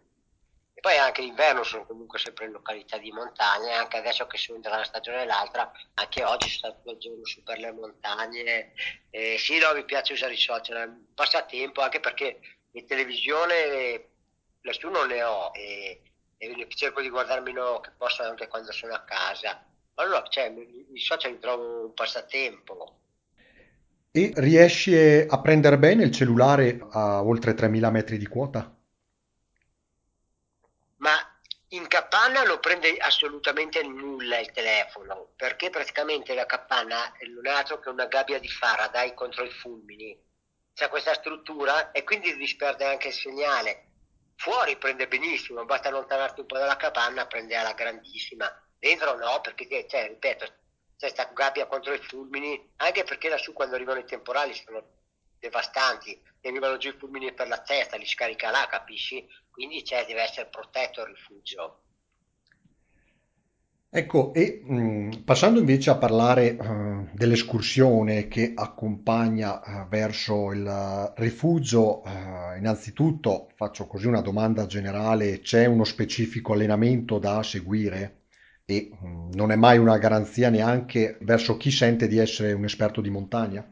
Poi 0.81 0.97
anche 0.97 1.21
l'inverno 1.21 1.63
sono 1.63 1.85
comunque 1.85 2.17
sempre 2.17 2.45
in 2.45 2.53
località 2.53 2.97
di 2.97 3.11
montagna, 3.11 3.77
anche 3.77 3.97
adesso 3.97 4.25
che 4.25 4.37
sono 4.37 4.59
tra 4.61 4.73
una 4.73 4.83
stagione 4.83 5.21
e 5.21 5.25
l'altra, 5.25 5.71
anche 5.93 6.23
oggi 6.23 6.49
sono 6.49 6.73
stato 6.73 6.89
due 6.89 6.97
giorni 6.97 7.23
su 7.23 7.43
per 7.43 7.59
le 7.59 7.71
montagne. 7.71 8.73
Eh, 9.11 9.37
sì, 9.37 9.59
no, 9.59 9.73
mi 9.75 9.85
piace 9.85 10.13
usare 10.13 10.33
i 10.33 10.37
social, 10.37 10.77
è 10.77 10.85
un 10.85 11.13
passatempo 11.13 11.81
anche 11.81 11.99
perché 11.99 12.39
in 12.71 12.87
televisione 12.87 14.09
lassù 14.61 14.89
non 14.89 15.07
ne 15.07 15.21
ho 15.21 15.51
e, 15.53 16.01
e 16.37 16.67
cerco 16.69 17.01
di 17.01 17.09
guardarmi 17.09 17.51
no, 17.53 17.79
che 17.79 17.91
posso 17.95 18.23
anche 18.23 18.47
quando 18.47 18.71
sono 18.71 18.95
a 18.95 19.03
casa. 19.03 19.63
Allora, 19.95 20.23
cioè, 20.29 20.51
i 20.93 20.99
social 20.99 21.31
li 21.31 21.39
trovo 21.39 21.85
un 21.85 21.93
passatempo. 21.93 22.97
E 24.09 24.33
riesci 24.35 24.95
a 24.95 25.39
prendere 25.41 25.77
bene 25.77 26.03
il 26.03 26.11
cellulare 26.11 26.79
a 26.89 27.23
oltre 27.23 27.53
3000 27.53 27.91
metri 27.91 28.17
di 28.17 28.25
quota? 28.25 28.75
Ma 30.97 31.11
in 32.21 32.27
capanna 32.27 32.43
non 32.43 32.59
prende 32.59 32.97
assolutamente 32.97 33.81
nulla 33.81 34.37
il 34.37 34.51
telefono, 34.51 35.33
perché 35.35 35.71
praticamente 35.71 36.35
la 36.35 36.45
capanna 36.45 37.11
non 37.33 37.47
è 37.47 37.49
altro 37.49 37.79
che 37.79 37.89
una 37.89 38.05
gabbia 38.05 38.37
di 38.37 38.47
Faraday 38.47 39.15
contro 39.15 39.43
i 39.43 39.49
fulmini. 39.49 40.15
C'è 40.71 40.87
questa 40.89 41.15
struttura 41.15 41.89
e 41.89 42.03
quindi 42.03 42.35
disperde 42.35 42.85
anche 42.85 43.07
il 43.07 43.15
segnale. 43.15 43.87
Fuori 44.35 44.77
prende 44.77 45.07
benissimo, 45.07 45.65
basta 45.65 45.87
allontanarti 45.87 46.41
un 46.41 46.45
po' 46.45 46.59
dalla 46.59 46.77
capanna, 46.77 47.25
prende 47.25 47.55
alla 47.55 47.73
grandissima. 47.73 48.47
Dentro 48.77 49.17
no, 49.17 49.41
perché 49.41 49.87
cioè, 49.87 50.07
ripeto, 50.09 50.45
c'è 50.45 51.11
questa 51.11 51.31
gabbia 51.33 51.65
contro 51.65 51.93
i 51.93 52.03
fulmini, 52.03 52.73
anche 52.77 53.03
perché 53.03 53.29
lassù 53.29 53.51
quando 53.51 53.73
arrivano 53.73 53.99
i 53.99 54.05
temporali 54.05 54.53
sono 54.53 54.99
devastanti, 55.39 56.21
ti 56.39 56.47
arrivano 56.47 56.77
giù 56.77 56.89
i 56.89 56.97
fulmini 56.99 57.33
per 57.33 57.47
la 57.47 57.61
testa, 57.61 57.97
li 57.97 58.05
scarica 58.05 58.51
là, 58.51 58.67
capisci? 58.67 59.27
Quindi 59.49 59.81
c'è, 59.81 60.05
deve 60.05 60.21
essere 60.21 60.49
protetto 60.49 61.01
il 61.01 61.07
rifugio. 61.07 61.81
Ecco, 63.93 64.33
e 64.33 64.61
mh, 64.63 65.23
passando 65.25 65.59
invece 65.59 65.89
a 65.91 65.97
parlare 65.97 66.55
eh, 66.57 67.09
dell'escursione 67.13 68.27
che 68.27 68.53
accompagna 68.55 69.61
eh, 69.83 69.87
verso 69.89 70.51
il 70.53 70.65
eh, 70.65 71.13
rifugio, 71.21 72.03
eh, 72.05 72.57
innanzitutto 72.57 73.49
faccio 73.55 73.87
così 73.87 74.07
una 74.07 74.21
domanda 74.21 74.65
generale, 74.65 75.41
c'è 75.41 75.65
uno 75.65 75.83
specifico 75.83 76.53
allenamento 76.53 77.19
da 77.19 77.43
seguire? 77.43 78.21
E 78.65 78.89
mh, 78.99 79.29
non 79.35 79.51
è 79.51 79.55
mai 79.57 79.77
una 79.77 79.97
garanzia 79.97 80.49
neanche 80.49 81.17
verso 81.21 81.57
chi 81.57 81.69
sente 81.71 82.07
di 82.07 82.17
essere 82.17 82.53
un 82.53 82.63
esperto 82.63 83.01
di 83.01 83.09
montagna? 83.09 83.65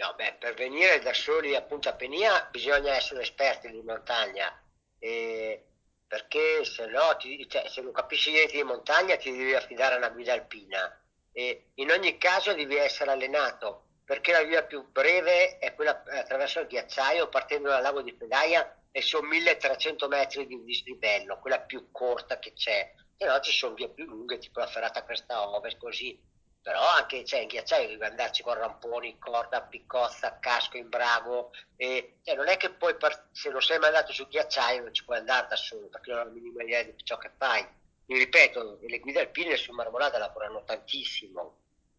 No, 0.00 0.14
beh, 0.16 0.34
per 0.40 0.54
venire 0.54 0.98
da 1.00 1.12
soli 1.12 1.54
a 1.54 1.62
Punta 1.62 1.94
Penia 1.94 2.48
bisogna 2.50 2.94
essere 2.94 3.22
esperti 3.22 3.70
di 3.70 3.82
montagna, 3.82 4.50
eh, 4.98 5.64
perché 6.10 6.64
se 6.64 6.86
no, 6.86 7.16
ti- 7.16 7.48
cioè, 7.48 7.68
se 7.68 7.80
non 7.82 7.92
capisci 7.92 8.32
niente 8.32 8.56
di 8.56 8.64
montagna 8.64 9.16
ti 9.16 9.30
devi 9.30 9.54
affidare 9.54 9.94
a 9.94 9.98
una 9.98 10.08
guida 10.08 10.32
alpina. 10.32 10.92
E 11.30 11.70
in 11.74 11.88
ogni 11.92 12.18
caso 12.18 12.52
devi 12.52 12.74
essere 12.74 13.12
allenato, 13.12 13.90
perché 14.04 14.32
la 14.32 14.42
via 14.42 14.64
più 14.64 14.90
breve 14.90 15.58
è 15.58 15.72
quella 15.72 16.02
attraverso 16.02 16.58
il 16.58 16.66
ghiacciaio, 16.66 17.28
partendo 17.28 17.68
dal 17.68 17.80
lago 17.80 18.02
di 18.02 18.12
Pedaia, 18.12 18.76
e 18.90 19.02
sono 19.02 19.28
1300 19.28 20.08
metri 20.08 20.48
di 20.48 20.60
dislivello, 20.64 21.38
quella 21.38 21.60
più 21.60 21.92
corta 21.92 22.40
che 22.40 22.54
c'è. 22.54 22.92
No, 23.18 23.38
ci 23.38 23.52
sono 23.52 23.74
vie 23.74 23.90
più 23.90 24.04
lunghe, 24.04 24.38
tipo 24.38 24.58
la 24.58 24.66
ferrata 24.66 25.04
Cresta 25.04 25.48
Ovest, 25.48 25.78
così 25.78 26.20
però 26.62 26.86
anche 26.86 27.24
cioè, 27.24 27.40
in 27.40 27.48
ghiacciaio 27.48 27.88
devi 27.88 28.04
andarci 28.04 28.42
con 28.42 28.54
ramponi, 28.54 29.18
corda, 29.18 29.62
piccozza, 29.62 30.38
casco, 30.38 30.76
imbrago, 30.76 31.50
e, 31.76 32.18
cioè, 32.22 32.34
non 32.34 32.48
è 32.48 32.56
che 32.56 32.70
poi 32.70 32.96
par- 32.96 33.28
se 33.32 33.50
non 33.50 33.62
sei 33.62 33.78
mai 33.78 33.88
andato 33.88 34.12
sul 34.12 34.28
ghiacciaio 34.28 34.82
non 34.82 34.92
ci 34.94 35.04
puoi 35.04 35.18
andare 35.18 35.46
da 35.48 35.56
solo 35.56 35.88
perché 35.88 36.10
non 36.10 36.20
hai 36.20 36.26
la 36.26 36.32
minima 36.32 36.62
idea 36.62 36.82
di 36.82 36.94
ciò 37.04 37.16
che 37.16 37.30
fai. 37.36 37.66
Mi 38.06 38.18
ripeto, 38.18 38.78
le 38.82 38.98
guide 38.98 39.20
alpine 39.20 39.56
su 39.56 39.72
Marmolada 39.72 40.18
lavorano 40.18 40.64
tantissimo, 40.64 41.58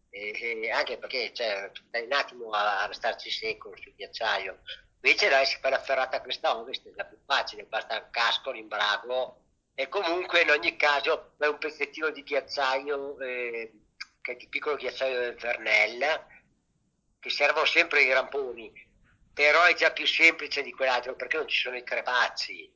e, 0.10 0.63
e 0.63 0.70
anche 0.70 0.98
perché 0.98 1.34
cioè, 1.34 1.72
stai 1.88 2.03
un 2.03 2.13
attimo 2.13 2.51
a, 2.51 2.84
a 2.84 2.86
restarci 2.86 3.32
secco 3.32 3.75
sul 3.77 3.96
ghiacciaio. 3.96 4.60
Invece 5.03 5.30
dai, 5.30 5.46
si 5.46 5.58
fa 5.60 5.70
la 5.70 5.80
ferrata 5.80 6.18
a 6.18 6.22
questa 6.22 6.56
ovest, 6.56 6.88
è 6.88 6.94
già 6.94 7.06
più 7.06 7.18
facile, 7.25 7.63
basta 7.63 7.96
il 7.96 8.08
casco, 8.12 8.51
l'imbrago, 8.51 9.38
e 9.74 9.88
comunque 9.88 10.41
in 10.41 10.51
ogni 10.51 10.75
caso 10.75 11.32
è 11.39 11.48
un 11.48 11.58
pezzettino 11.58 12.12
di 12.12 12.22
ghiacciaio 12.22 13.18
eh, 13.20 13.72
che 14.22 14.34
è 14.34 14.38
il 14.40 14.50
piccolo 14.50 14.75
ghiacciaio 14.75 15.20
del 15.20 15.36
Vernella, 15.36 16.25
che 17.20 17.30
servono 17.30 17.66
sempre 17.66 18.04
i 18.04 18.13
ramponi, 18.13 18.72
però 19.34 19.63
è 19.63 19.74
già 19.74 19.92
più 19.92 20.06
semplice 20.06 20.62
di 20.62 20.72
quell'altro 20.72 21.16
perché 21.16 21.38
non 21.38 21.48
ci 21.48 21.58
sono 21.58 21.75
i 21.75 21.84
crepazzi. 21.84 22.72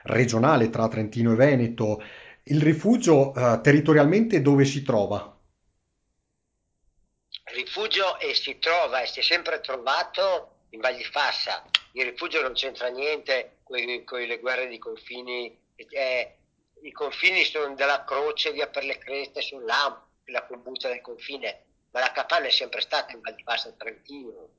regionale 0.03 0.69
tra 0.69 0.87
Trentino 0.87 1.33
e 1.33 1.35
Veneto. 1.35 2.01
Il 2.43 2.61
rifugio 2.61 3.35
eh, 3.35 3.59
territorialmente 3.61 4.41
dove 4.41 4.63
si 4.65 4.81
trova? 4.81 5.32
Rifugio 7.75 8.19
e 8.19 8.35
si 8.35 8.59
trova 8.59 9.01
e 9.01 9.07
si 9.07 9.19
è 9.19 9.23
sempre 9.23 9.59
trovato 9.59 10.57
in 10.69 10.79
Val 10.79 10.95
di 10.95 11.03
Fassa. 11.03 11.63
Il 11.93 12.05
rifugio 12.05 12.39
non 12.39 12.53
c'entra 12.53 12.89
niente 12.89 13.61
con 13.63 13.77
le 13.77 14.39
guerre 14.39 14.67
di 14.67 14.77
confini. 14.77 15.57
eh, 15.75 16.35
I 16.81 16.91
confini 16.91 17.43
sono 17.43 17.73
della 17.73 18.03
Croce, 18.03 18.51
via 18.51 18.67
per 18.67 18.83
le 18.83 18.99
Creste, 18.99 19.41
là, 19.65 20.05
la 20.25 20.45
combutta 20.45 20.87
del 20.87 21.01
confine, 21.01 21.63
ma 21.89 22.01
la 22.01 22.11
capanna 22.11 22.45
è 22.45 22.51
sempre 22.51 22.79
stata 22.79 23.11
in 23.11 23.21
Val 23.21 23.33
di 23.33 23.41
Fassa 23.41 23.71
Trentino. 23.71 24.49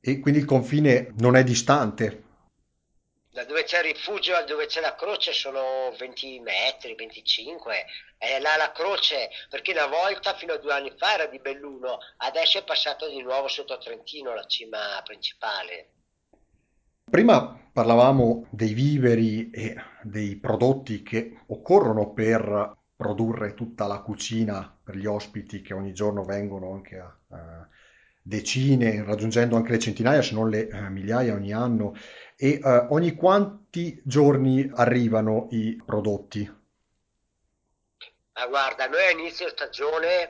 E 0.00 0.20
quindi 0.20 0.38
il 0.38 0.46
confine 0.46 1.12
non 1.16 1.34
è 1.34 1.42
distante. 1.42 2.22
Da 3.32 3.44
dove 3.44 3.64
c'è 3.64 3.78
il 3.78 3.94
rifugio 3.94 4.36
a 4.36 4.42
dove 4.42 4.66
c'è 4.66 4.80
la 4.80 4.94
croce 4.94 5.32
sono 5.32 5.92
20 5.98 6.38
metri, 6.38 6.94
25. 6.94 7.84
E 8.18 8.40
là 8.40 8.56
la 8.56 8.72
croce, 8.72 9.30
perché 9.48 9.70
una 9.70 9.86
volta, 9.86 10.34
fino 10.34 10.52
a 10.52 10.58
due 10.58 10.72
anni 10.72 10.92
fa, 10.96 11.14
era 11.14 11.26
di 11.26 11.38
Belluno, 11.38 11.98
adesso 12.16 12.58
è 12.58 12.64
passato 12.64 13.08
di 13.08 13.22
nuovo 13.22 13.46
sotto 13.46 13.78
Trentino, 13.78 14.34
la 14.34 14.44
cima 14.44 15.00
principale. 15.04 15.90
Prima 17.08 17.70
parlavamo 17.72 18.48
dei 18.50 18.74
viveri 18.74 19.50
e 19.50 19.76
dei 20.02 20.36
prodotti 20.36 21.02
che 21.02 21.42
occorrono 21.46 22.12
per 22.12 22.76
produrre 22.96 23.54
tutta 23.54 23.86
la 23.86 24.00
cucina 24.00 24.76
per 24.82 24.96
gli 24.96 25.06
ospiti 25.06 25.62
che 25.62 25.72
ogni 25.72 25.92
giorno 25.92 26.24
vengono 26.24 26.72
anche 26.72 26.98
a, 26.98 27.16
a 27.28 27.68
decine, 28.20 29.04
raggiungendo 29.04 29.54
anche 29.54 29.70
le 29.70 29.78
centinaia, 29.78 30.20
se 30.20 30.34
non 30.34 30.50
le 30.50 30.68
eh, 30.68 30.90
migliaia 30.90 31.32
ogni 31.32 31.52
anno. 31.52 31.94
E 32.36 32.60
eh, 32.62 32.86
ogni 32.90 33.14
quanti 33.14 34.02
giorni 34.04 34.68
arrivano 34.74 35.46
i 35.50 35.80
prodotti? 35.84 36.57
Ma 38.38 38.46
guarda, 38.46 38.86
noi 38.86 39.04
a 39.04 39.10
inizio 39.10 39.48
stagione, 39.48 40.28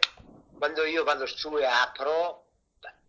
quando 0.56 0.82
io 0.86 1.04
vado 1.04 1.26
su 1.26 1.54
e 1.58 1.66
apro, 1.66 2.46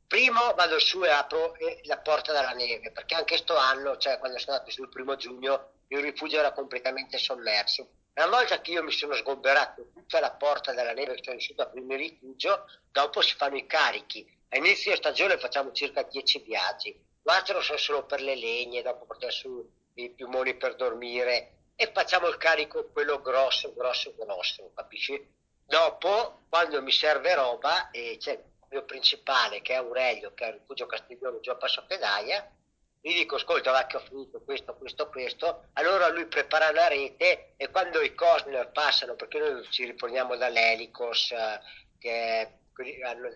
primo 0.06 0.53
vado 0.56 0.77
su 0.77 1.01
e 1.06 1.10
apro 1.10 1.56
la 1.84 2.00
porta 2.00 2.34
della 2.34 2.51
neve, 2.51 2.91
perché 2.91 3.15
anche 3.15 3.38
sto 3.38 3.56
anno, 3.56 3.96
cioè 3.96 4.20
quando 4.20 4.38
sono 4.39 4.58
andato 4.58 4.72
sul 4.72 4.89
primo 4.89 5.15
giugno, 5.15 5.72
il 5.88 6.01
rifugio 6.01 6.39
era 6.39 6.51
completamente 6.51 7.18
sommerso. 7.18 7.88
Una 8.15 8.27
volta 8.27 8.60
che 8.60 8.72
io 8.72 8.84
mi 8.84 8.91
sono 8.91 9.13
sgomberato 9.13 9.88
tutta 9.94 10.20
la 10.20 10.32
porta 10.32 10.74
della 10.74 10.91
neve 10.91 11.15
che 11.15 11.24
sono 11.24 11.38
riuscito 11.38 11.62
a 11.62 11.72
il 11.75 11.88
rifugio, 11.88 12.65
dopo 12.91 13.22
si 13.22 13.36
fanno 13.36 13.56
i 13.56 13.65
carichi. 13.65 14.29
A 14.50 14.58
inizio 14.58 14.94
stagione 14.98 15.38
facciamo 15.38 15.72
circa 15.72 16.03
10 16.03 16.39
viaggi, 16.39 16.94
4 17.24 17.62
sono 17.62 17.77
solo 17.77 18.06
per 18.06 18.20
le 18.20 18.36
legne, 18.36 18.82
dopo 18.82 19.06
portare 19.06 19.32
su 19.32 19.65
i 19.94 20.10
piumoni 20.10 20.58
per 20.58 20.75
dormire 20.75 21.59
e 21.81 21.91
facciamo 21.93 22.27
il 22.27 22.36
carico 22.36 22.89
quello 22.91 23.21
grosso, 23.21 23.74
grosso, 23.74 24.13
grosso, 24.17 24.69
capisci? 24.75 25.25
Dopo, 25.63 26.41
quando 26.50 26.81
mi 26.81 26.91
serve 26.91 27.33
roba, 27.36 27.89
e 27.89 28.17
c'è 28.19 28.33
il 28.33 28.43
mio 28.69 28.83
principale 28.83 29.62
che 29.62 29.71
è 29.71 29.77
Aurelio, 29.77 30.33
che 30.33 30.43
è 30.43 30.48
il 30.50 30.55
rifugio 30.55 30.88
Castiglione 30.88 31.39
giù 31.39 31.51
a 31.51 31.55
Passo 31.55 31.86
Pedaia, 31.86 32.51
gli 33.00 33.13
dico, 33.13 33.36
ascolta, 33.36 33.71
va 33.71 33.86
che 33.86 33.95
ho 33.95 34.01
finito 34.01 34.41
questo, 34.41 34.75
questo, 34.75 35.07
questo, 35.07 35.67
allora 35.74 36.09
lui 36.09 36.25
prepara 36.25 36.69
la 36.74 36.89
rete 36.89 37.53
e 37.55 37.69
quando 37.69 38.01
i 38.01 38.13
Cosner 38.13 38.71
passano, 38.71 39.15
perché 39.15 39.39
noi 39.39 39.65
ci 39.69 39.86
riponiamo 39.86 40.36
dall'Elicos, 40.36 41.31
eh, 41.31 41.62
che 41.98 42.59
hanno 43.05 43.29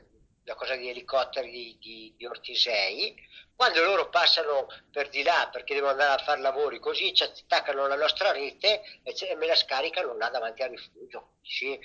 la 0.44 0.56
cosa 0.56 0.76
di 0.76 0.90
elicotteri 0.90 1.50
di, 1.50 1.78
di, 1.80 2.14
di, 2.18 2.26
Ortisei, 2.26 3.16
quando 3.56 3.84
loro 3.84 4.10
passano 4.10 4.68
per 4.92 5.10
di 5.10 5.24
là 5.24 5.50
perché 5.52 5.74
devono 5.74 5.92
andare 5.92 6.22
a 6.22 6.24
fare 6.24 6.42
lavori 6.42 6.80
così 6.80 7.14
ci 7.14 7.24
attaccano 7.24 7.88
la 7.88 7.96
nostra 7.96 8.32
rete 8.32 8.82
e, 9.04 9.36
me 9.36 9.48
la 9.48 9.56
scaricano 9.56 10.16
là 10.18 10.30
davanti 10.30 10.64
al 10.64 10.70
rifugio. 10.70 11.36
Sì 11.42 11.80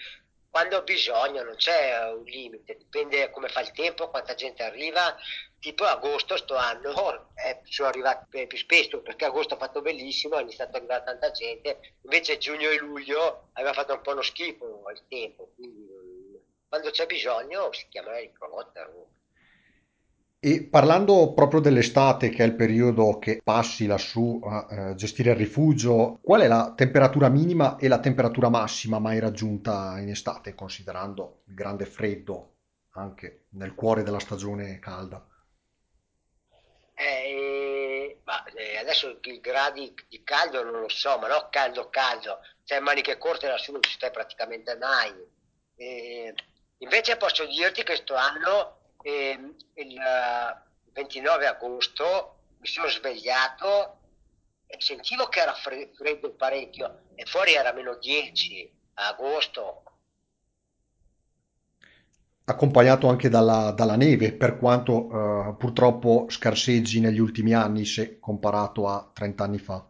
quando 0.51 0.79
ho 0.79 0.83
bisogno, 0.83 1.43
non 1.43 1.57
c'è 1.57 2.11
un 2.11 2.25
limite, 2.25 2.77
dipende 2.77 3.31
come 3.31 3.49
fa 3.49 3.61
il 3.61 3.71
tempo, 3.73 4.09
quanta 4.09 4.35
gente 4.35 4.63
arriva. 4.63 5.17
Tipo 5.61 5.85
agosto 5.85 6.37
sto 6.37 6.55
anno 6.55 7.33
eh, 7.35 7.61
sono 7.65 7.89
arrivati 7.89 8.47
più 8.47 8.57
spesso 8.57 9.01
perché 9.03 9.25
agosto 9.25 9.55
ha 9.55 9.57
fatto 9.57 9.83
bellissimo, 9.83 10.37
è 10.37 10.43
iniziato 10.43 10.71
ad 10.71 10.77
arrivare 10.77 11.05
tanta 11.05 11.31
gente, 11.33 11.97
invece 12.03 12.39
giugno 12.39 12.71
e 12.71 12.79
luglio 12.79 13.51
aveva 13.55 13.73
fatto 13.73 13.93
un 13.95 14.01
po' 14.01 14.13
uno 14.13 14.23
schifo 14.23 14.85
il 14.93 15.03
tempo, 15.09 15.51
quindi 15.57 15.89
quando 16.69 16.91
c'è 16.91 17.07
bisogno 17.07 17.73
si 17.73 17.89
chiama 17.89 18.19
elicottero. 18.19 19.18
E 20.41 20.63
parlando 20.63 21.33
proprio 21.35 21.59
dell'estate, 21.59 22.29
che 22.29 22.45
è 22.45 22.47
il 22.47 22.55
periodo 22.55 23.19
che 23.19 23.41
passi 23.43 23.87
lassù 23.87 24.41
a 24.45 24.67
eh, 24.71 24.95
gestire 24.95 25.31
il 25.31 25.37
rifugio, 25.37 26.21
qual 26.23 26.43
è 26.43 26.47
la 26.47 26.75
temperatura 26.77 27.29
minima 27.29 27.77
e 27.77 27.89
la 27.89 27.99
temperatura 27.99 28.49
massima 28.49 29.01
mai 29.01 29.19
raggiunta 29.19 29.99
in 29.99 30.11
estate, 30.11 30.55
considerando 30.55 31.43
il 31.49 31.55
grande 31.55 31.87
freddo 31.87 32.53
anche 32.91 33.47
nel 33.51 33.75
cuore 33.75 34.05
della 34.05 34.21
stagione 34.21 34.79
calda? 34.79 35.27
Eh, 36.95 38.21
ma, 38.23 38.45
eh, 38.45 38.77
adesso 38.77 39.19
i 39.21 39.41
gradi 39.41 39.93
di 40.09 40.23
caldo 40.23 40.63
non 40.63 40.83
lo 40.83 40.89
so, 40.89 41.19
ma 41.19 41.27
no 41.27 41.49
caldo 41.51 41.89
caldo, 41.91 42.39
cioè 42.63 42.79
maniche 42.79 43.19
corte 43.19 43.49
lassù 43.49 43.73
non 43.73 43.83
ci 43.83 43.91
stai 43.91 44.13
praticamente 44.13 44.77
mai. 44.77 45.13
Eh, 45.75 46.33
invece 46.79 47.17
posso 47.17 47.45
dirti 47.45 47.83
che 47.83 47.87
questo 47.87 48.15
anno 48.15 48.78
e 49.03 49.55
il 49.75 50.01
29 50.93 51.47
agosto 51.47 52.37
mi 52.59 52.67
sono 52.67 52.89
svegliato 52.89 53.99
e 54.67 54.77
sentivo 54.81 55.29
che 55.29 55.41
era 55.41 55.55
freddo 55.55 56.31
parecchio 56.33 57.03
e 57.15 57.25
fuori 57.25 57.55
era 57.55 57.73
meno 57.73 57.97
10 57.97 58.71
a 58.95 59.09
agosto. 59.09 59.83
Accompagnato 62.45 63.09
anche 63.09 63.29
dalla, 63.29 63.73
dalla 63.73 63.97
neve, 63.97 64.33
per 64.33 64.59
quanto 64.59 65.09
eh, 65.11 65.55
purtroppo 65.59 66.27
scarseggi 66.29 67.01
negli 67.01 67.19
ultimi 67.19 67.53
anni 67.53 67.85
se 67.85 68.19
comparato 68.19 68.89
a 68.89 69.11
30 69.13 69.45
anni 69.45 69.59
fa. 69.59 69.87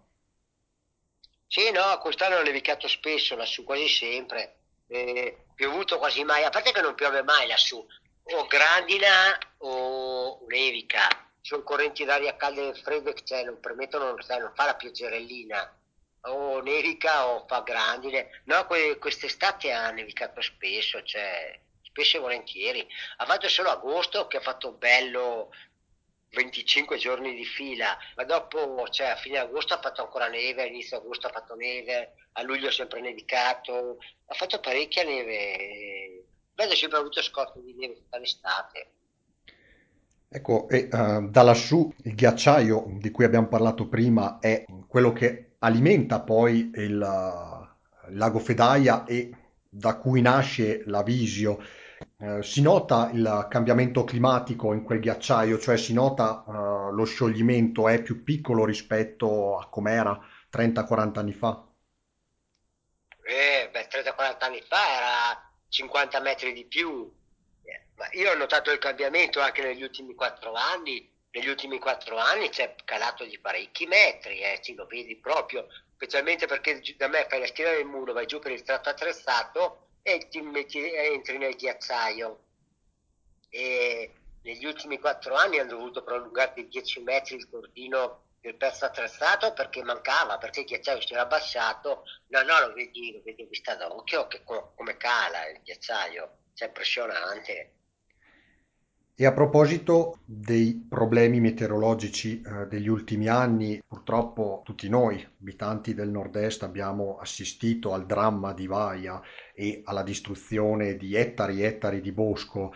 Sì, 1.47 1.71
no, 1.71 1.99
quest'anno 2.01 2.37
ha 2.37 2.43
nevicato 2.43 2.89
spesso 2.89 3.37
lassù, 3.37 3.65
quasi 3.65 3.89
sempre. 3.89 4.57
Eh, 4.89 5.45
piovuto 5.55 5.99
quasi 5.99 6.25
mai, 6.25 6.45
a 6.45 6.51
parte 6.51 6.73
che 6.73 6.81
non 6.81 6.95
piove 6.95 7.23
mai 7.23 7.47
lassù, 7.47 7.85
o 8.35 8.47
grandina 8.47 9.39
o 9.59 10.45
nevica. 10.49 11.09
Ci 11.41 11.55
sono 11.55 11.63
correnti 11.63 12.05
d'aria 12.05 12.37
calde 12.37 12.69
e 12.69 12.75
fredde 12.75 13.15
che 13.15 13.25
cioè, 13.25 13.45
non 13.45 13.61
permettono, 13.61 14.17
cioè, 14.19 14.39
non 14.39 14.53
fa 14.55 14.67
la 14.67 14.75
pioggerellina. 14.75 15.77
O 16.23 16.61
nevica 16.61 17.29
o 17.29 17.47
fa 17.47 17.61
grandine. 17.63 18.43
No, 18.45 18.67
que- 18.67 18.99
quest'estate 18.99 19.73
ha 19.73 19.91
nevicato 19.91 20.41
spesso, 20.43 21.03
cioè, 21.03 21.59
spesso 21.83 22.17
e 22.19 22.21
volentieri. 22.21 22.87
Ha 23.19 23.25
fatto 23.25 23.49
solo 23.49 23.71
agosto 23.71 24.27
che 24.27 24.37
ha 24.39 24.41
fatto 24.41 24.73
bello 24.73 25.51
25 26.31 26.99
giorni 26.99 27.35
di 27.35 27.45
fila, 27.47 27.97
ma 28.17 28.25
dopo, 28.25 28.87
cioè 28.91 29.09
a 29.09 29.17
fine 29.17 29.39
agosto 29.39 29.75
ha 29.75 29.81
fatto 29.81 30.03
ancora 30.03 30.29
neve, 30.29 30.63
a 30.63 30.67
inizio 30.67 30.99
agosto 30.99 31.29
ha 31.29 31.31
fatto 31.31 31.55
neve, 31.55 32.15
a 32.33 32.43
luglio 32.43 32.69
ha 32.69 32.73
sempre 32.73 33.01
nevicato, 33.01 33.99
ha 34.27 34.35
fatto 34.35 34.61
parecchia 34.61 35.05
neve 35.05 36.18
Vedo 36.59 36.75
sempre 36.75 36.99
avuto 36.99 37.23
scorte 37.23 37.63
di 37.63 37.73
neve 37.75 37.95
tutta 37.95 38.19
l'estate. 38.19 38.91
Ecco, 40.29 40.69
e 40.69 40.89
uh, 40.91 41.31
da 41.31 41.43
lassù 41.43 41.95
il 42.03 42.17
ghiacciaio 42.17 42.97
di 42.99 43.13
cui 43.13 43.25
abbiamo 43.25 43.47
parlato 43.47 43.87
prima 43.87 44.41
è 44.41 44.65
quello 44.89 45.13
che 45.13 45.53
alimenta 45.61 46.19
poi 46.19 46.73
il, 46.75 47.01
uh, 47.01 48.11
il 48.11 48.17
lago 48.17 48.41
Fedaia 48.41 49.05
e 49.05 49.31
da 49.69 49.99
cui 49.99 50.21
nasce 50.21 50.83
la 50.87 51.05
Visio. 51.05 51.63
Uh, 52.17 52.43
si 52.43 52.61
nota 52.61 53.09
il 53.13 53.47
cambiamento 53.49 54.03
climatico 54.03 54.73
in 54.73 54.83
quel 54.83 54.99
ghiacciaio, 54.99 55.61
cioè 55.61 55.77
si 55.77 55.93
nota 55.93 56.43
lo 56.91 57.05
scioglimento 57.05 57.87
è 57.87 58.03
più 58.03 58.25
piccolo 58.25 58.65
rispetto 58.65 59.57
a 59.59 59.69
com'era 59.69 60.19
30-40 60.53 61.19
anni 61.21 61.33
fa. 61.33 61.65
Eh, 63.23 63.69
beh, 63.71 63.89
30-40 63.89 64.37
anni 64.41 64.63
fa 64.67 64.91
era 64.97 65.48
50 65.69 66.21
metri 66.21 66.53
di 66.53 66.65
più. 66.65 67.11
Eh, 67.63 67.83
ma 67.97 68.09
io 68.13 68.31
ho 68.31 68.35
notato 68.35 68.71
il 68.71 68.79
cambiamento 68.79 69.41
anche 69.41 69.63
negli 69.63 69.83
ultimi 69.83 70.15
quattro 70.15 70.53
anni. 70.55 71.11
Negli 71.31 71.49
ultimi 71.49 71.79
quattro 71.79 72.17
anni 72.17 72.49
c'è 72.49 72.75
calato 72.85 73.25
di 73.25 73.39
parecchi 73.39 73.87
metri, 73.87 74.41
eh, 74.41 74.61
ci 74.63 74.75
lo 74.75 74.87
vedi 74.87 75.17
proprio, 75.17 75.67
specialmente 75.95 76.47
perché 76.47 76.81
da 76.97 77.07
me 77.07 77.27
fai 77.29 77.41
la 77.41 77.47
schiena 77.47 77.73
del 77.73 77.85
muro, 77.85 78.15
vai 78.15 78.27
giù 78.27 78.39
per 78.39 78.53
il 78.53 78.63
tratto 78.63 78.89
attrezzato 78.89 79.89
e 80.03 80.27
ti 80.29 80.41
metti, 80.41 80.83
entri 80.91 81.37
nel 81.37 81.55
ghiacciaio. 81.55 82.45
E 83.51 84.13
negli 84.43 84.65
ultimi 84.65 84.99
quattro 84.99 85.35
anni 85.35 85.59
hanno 85.59 85.71
dovuto 85.71 86.03
prolungare 86.03 86.53
di 86.55 86.69
10 86.69 87.03
metri 87.03 87.37
il 87.37 87.49
cordino 87.49 88.28
il 88.41 88.57
pezzo 88.57 88.85
attrezzato 88.85 89.53
perché 89.53 89.83
mancava, 89.83 90.39
perché 90.39 90.61
il 90.61 90.67
ghiacciaio 90.67 91.01
si 91.01 91.13
era 91.13 91.23
abbassato, 91.23 92.05
no, 92.29 92.43
no, 92.43 92.67
lo 92.67 92.75
vedi, 92.75 93.13
lo 93.13 93.23
vedi 93.25 93.47
vista 93.51 93.75
d'occhio 93.75 94.27
che 94.27 94.43
co- 94.45 94.73
come 94.77 94.97
cala 94.97 95.49
il 95.49 95.61
ghiacciaio, 95.63 96.39
è 96.55 96.65
impressionante. 96.65 97.73
E 99.21 99.27
a 99.27 99.33
proposito 99.33 100.21
dei 100.25 100.87
problemi 100.89 101.41
meteorologici 101.41 102.41
eh, 102.41 102.67
degli 102.67 102.87
ultimi 102.87 103.27
anni, 103.27 103.83
purtroppo 103.85 104.63
tutti 104.65 104.89
noi, 104.89 105.27
abitanti 105.41 105.93
del 105.93 106.09
nord-est, 106.09 106.63
abbiamo 106.63 107.19
assistito 107.19 107.93
al 107.95 108.07
dramma 108.07 108.53
di 108.53 108.69
Vaia 108.69 109.21
e 109.53 109.83
alla 109.85 110.05
distruzione 110.05 110.97
di 110.97 111.17
ettari 111.17 111.63
e 111.63 111.67
ettari 111.67 112.01
di 112.01 112.13
bosco. 112.13 112.73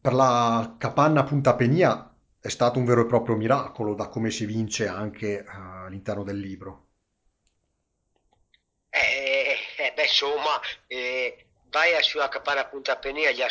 Per 0.00 0.12
la 0.12 0.74
capanna 0.76 1.22
Punta 1.22 1.54
Penia 1.54 2.15
è 2.46 2.48
stato 2.48 2.78
un 2.78 2.84
vero 2.84 3.00
e 3.00 3.06
proprio 3.06 3.34
miracolo, 3.34 3.94
da 3.94 4.06
come 4.06 4.30
si 4.30 4.46
vince 4.46 4.86
anche 4.86 5.44
uh, 5.44 5.86
all'interno 5.86 6.22
del 6.22 6.38
libro. 6.38 6.84
Eh, 8.88 9.56
eh, 9.76 9.92
beh, 9.92 10.02
insomma, 10.02 10.60
eh, 10.86 11.46
vai 11.70 12.00
sulla 12.04 12.28
capanna 12.28 12.66
Punta 12.66 12.98
Penia, 12.98 13.32
gli 13.32 13.42
ha 13.42 13.48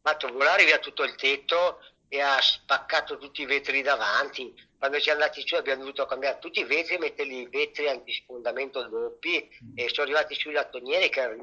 fatto 0.00 0.32
volare 0.32 0.64
via 0.64 0.78
tutto 0.78 1.02
il 1.02 1.16
tetto 1.16 1.80
e 2.06 2.20
ha 2.20 2.40
spaccato 2.40 3.18
tutti 3.18 3.42
i 3.42 3.46
vetri 3.46 3.82
davanti. 3.82 4.54
Quando 4.78 5.00
siamo 5.00 5.20
andati 5.20 5.44
su 5.44 5.56
abbiamo 5.56 5.80
dovuto 5.80 6.06
cambiare 6.06 6.38
tutti 6.38 6.60
i 6.60 6.64
vetri 6.64 6.94
e 6.94 6.98
metterli 6.98 7.40
i 7.40 7.48
vetri 7.48 7.88
antisfondamento 7.88 8.86
doppi 8.86 9.48
e 9.74 9.88
sono 9.88 10.06
arrivati 10.06 10.36
sui 10.36 10.52
lattonieri 10.52 11.08
che 11.08 11.22
hanno 11.22 11.42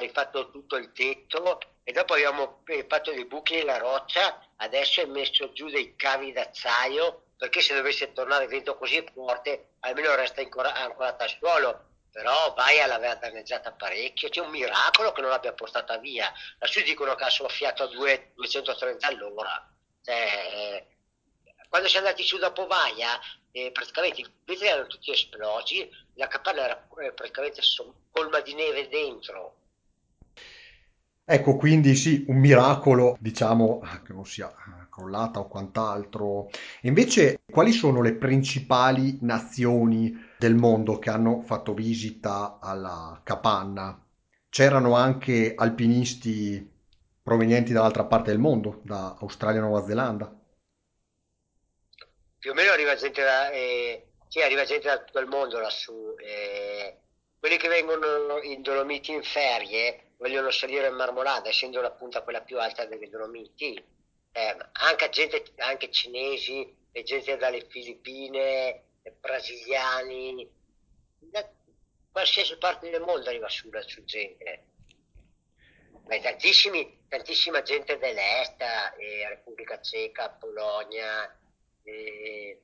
rifatto 0.00 0.50
tutto 0.50 0.76
il 0.76 0.90
tetto 0.90 1.60
e 1.84 1.92
dopo 1.92 2.14
abbiamo 2.14 2.62
eh, 2.66 2.84
fatto 2.88 3.12
dei 3.12 3.24
buchi 3.26 3.54
nella 3.54 3.78
roccia, 3.78 4.43
adesso 4.56 5.00
è 5.00 5.06
messo 5.06 5.52
giù 5.52 5.68
dei 5.68 5.96
cavi 5.96 6.32
d'acciaio 6.32 7.22
perché 7.36 7.60
se 7.60 7.74
dovesse 7.74 8.12
tornare 8.12 8.46
vento 8.46 8.76
così 8.76 9.04
forte 9.12 9.74
almeno 9.80 10.14
resta 10.14 10.40
ancora, 10.40 10.72
ancorata 10.74 11.24
al 11.24 11.30
suolo 11.30 11.92
però 12.14 12.54
Vaia 12.54 12.86
l'aveva 12.86 13.16
danneggiata 13.16 13.72
parecchio, 13.72 14.28
c'è 14.28 14.40
un 14.40 14.50
miracolo 14.50 15.10
che 15.10 15.20
non 15.20 15.30
l'abbia 15.30 15.52
portata 15.52 15.98
via. 15.98 16.32
Lassù 16.60 16.80
dicono 16.82 17.16
che 17.16 17.24
ha 17.24 17.28
soffiato 17.28 17.82
a 17.82 17.86
2, 17.88 18.30
230 18.36 19.04
all'ora. 19.08 19.68
Cioè, 20.00 20.86
quando 21.68 21.88
siamo 21.88 22.06
andati 22.06 22.22
su 22.22 22.38
dopo 22.38 22.68
Vaia, 22.68 23.18
e 23.50 23.72
praticamente 23.72 24.20
i 24.20 24.32
vetri 24.44 24.68
erano 24.68 24.86
tutti 24.86 25.10
esplosi, 25.10 25.90
la 26.14 26.28
capanna 26.28 26.62
era 26.62 26.88
eh, 27.00 27.12
praticamente 27.12 27.62
colma 28.12 28.38
di 28.38 28.54
neve 28.54 28.86
dentro. 28.86 29.56
Ecco, 31.26 31.56
quindi 31.56 31.94
sì, 31.94 32.24
un 32.28 32.36
miracolo, 32.36 33.16
diciamo, 33.18 33.80
che 34.04 34.12
non 34.12 34.26
sia 34.26 34.52
crollata 34.90 35.40
o 35.40 35.48
quant'altro. 35.48 36.50
Invece, 36.82 37.40
quali 37.50 37.72
sono 37.72 38.02
le 38.02 38.14
principali 38.14 39.18
nazioni 39.22 40.14
del 40.38 40.54
mondo 40.54 40.98
che 40.98 41.08
hanno 41.08 41.40
fatto 41.40 41.72
visita 41.72 42.58
alla 42.60 43.20
capanna? 43.24 43.98
C'erano 44.50 44.94
anche 44.94 45.54
alpinisti 45.56 46.70
provenienti 47.22 47.72
dall'altra 47.72 48.04
parte 48.04 48.30
del 48.30 48.38
mondo, 48.38 48.80
da 48.84 49.16
Australia 49.18 49.60
e 49.60 49.62
Nuova 49.62 49.86
Zelanda. 49.86 50.40
Più 52.38 52.50
o 52.50 52.54
meno 52.54 52.70
arriva 52.70 52.94
gente 52.96 53.22
da, 53.22 53.50
eh, 53.50 54.08
sì, 54.28 54.42
arriva 54.42 54.64
gente 54.64 54.88
da 54.88 55.02
tutto 55.02 55.20
il 55.20 55.26
mondo 55.26 55.58
lassù. 55.58 56.14
Eh, 56.18 56.98
quelli 57.44 57.58
che 57.58 57.68
vengono 57.68 58.40
in 58.40 58.62
Dolomiti 58.62 59.12
in 59.12 59.22
ferie 59.22 60.12
vogliono 60.16 60.50
salire 60.50 60.88
in 60.88 60.94
Marmolada, 60.94 61.50
essendo 61.50 61.82
la 61.82 61.90
punta 61.90 62.22
quella 62.22 62.40
più 62.40 62.58
alta 62.58 62.86
delle 62.86 63.10
Dolomiti. 63.10 63.74
Eh, 64.32 64.56
anche 64.72 65.08
gente, 65.10 65.52
anche 65.56 65.90
cinesi, 65.90 66.74
e 66.90 67.02
gente 67.02 67.36
dalle 67.36 67.66
Filippine, 67.68 68.84
brasiliani, 69.20 70.50
da 71.18 71.46
qualsiasi 72.10 72.56
parte 72.56 72.88
del 72.88 73.02
mondo 73.02 73.28
arriva 73.28 73.50
su, 73.50 73.68
su 73.86 74.02
gente 74.04 74.64
ma 76.06 76.18
tantissima 76.18 77.60
gente 77.60 77.98
dell'est, 77.98 78.58
eh, 78.62 79.28
Repubblica 79.28 79.78
Ceca, 79.82 80.30
Polonia, 80.30 81.38
eh, 81.82 82.62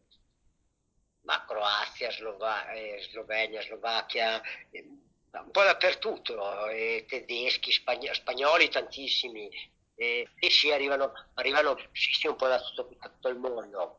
ma 1.22 1.44
Croazia, 1.46 2.10
Slova- 2.10 2.70
eh, 2.72 2.98
Slovenia, 3.10 3.60
Slovacchia, 3.62 4.40
eh, 4.70 4.84
un 5.32 5.50
po' 5.50 5.62
dappertutto, 5.62 6.68
eh, 6.68 7.04
tedeschi, 7.08 7.72
spagn- 7.72 8.12
spagnoli 8.12 8.68
tantissimi, 8.68 9.48
e 9.94 10.26
sì, 10.48 10.70
arrivano, 10.72 11.12
arrivano 11.34 11.76
sì, 11.92 12.12
sì, 12.12 12.26
un 12.26 12.36
po' 12.36 12.48
da 12.48 12.58
tutto, 12.58 12.88
tutto 12.98 13.28
il 13.28 13.38
mondo. 13.38 13.98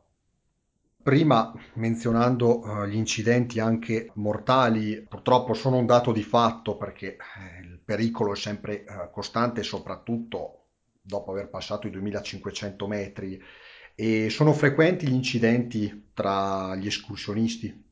Prima 1.04 1.52
menzionando 1.74 2.60
uh, 2.60 2.86
gli 2.86 2.96
incidenti 2.96 3.60
anche 3.60 4.12
mortali, 4.16 5.02
purtroppo 5.02 5.54
sono 5.54 5.78
un 5.78 5.86
dato 5.86 6.12
di 6.12 6.24
fatto 6.24 6.78
perché 6.78 7.18
eh, 7.18 7.62
il 7.62 7.80
pericolo 7.84 8.34
è 8.34 8.36
sempre 8.36 8.84
uh, 8.88 9.12
costante, 9.12 9.64
soprattutto 9.64 10.66
dopo 11.02 11.32
aver 11.32 11.50
passato 11.50 11.88
i 11.88 11.92
2500 11.92 12.88
metri. 12.88 13.42
E 13.96 14.30
sono 14.30 14.54
frequenti 14.54 15.08
gli 15.08 15.14
incidenti 15.14 16.01
tra 16.13 16.76
gli 16.76 16.88
escursionisti? 16.88 17.89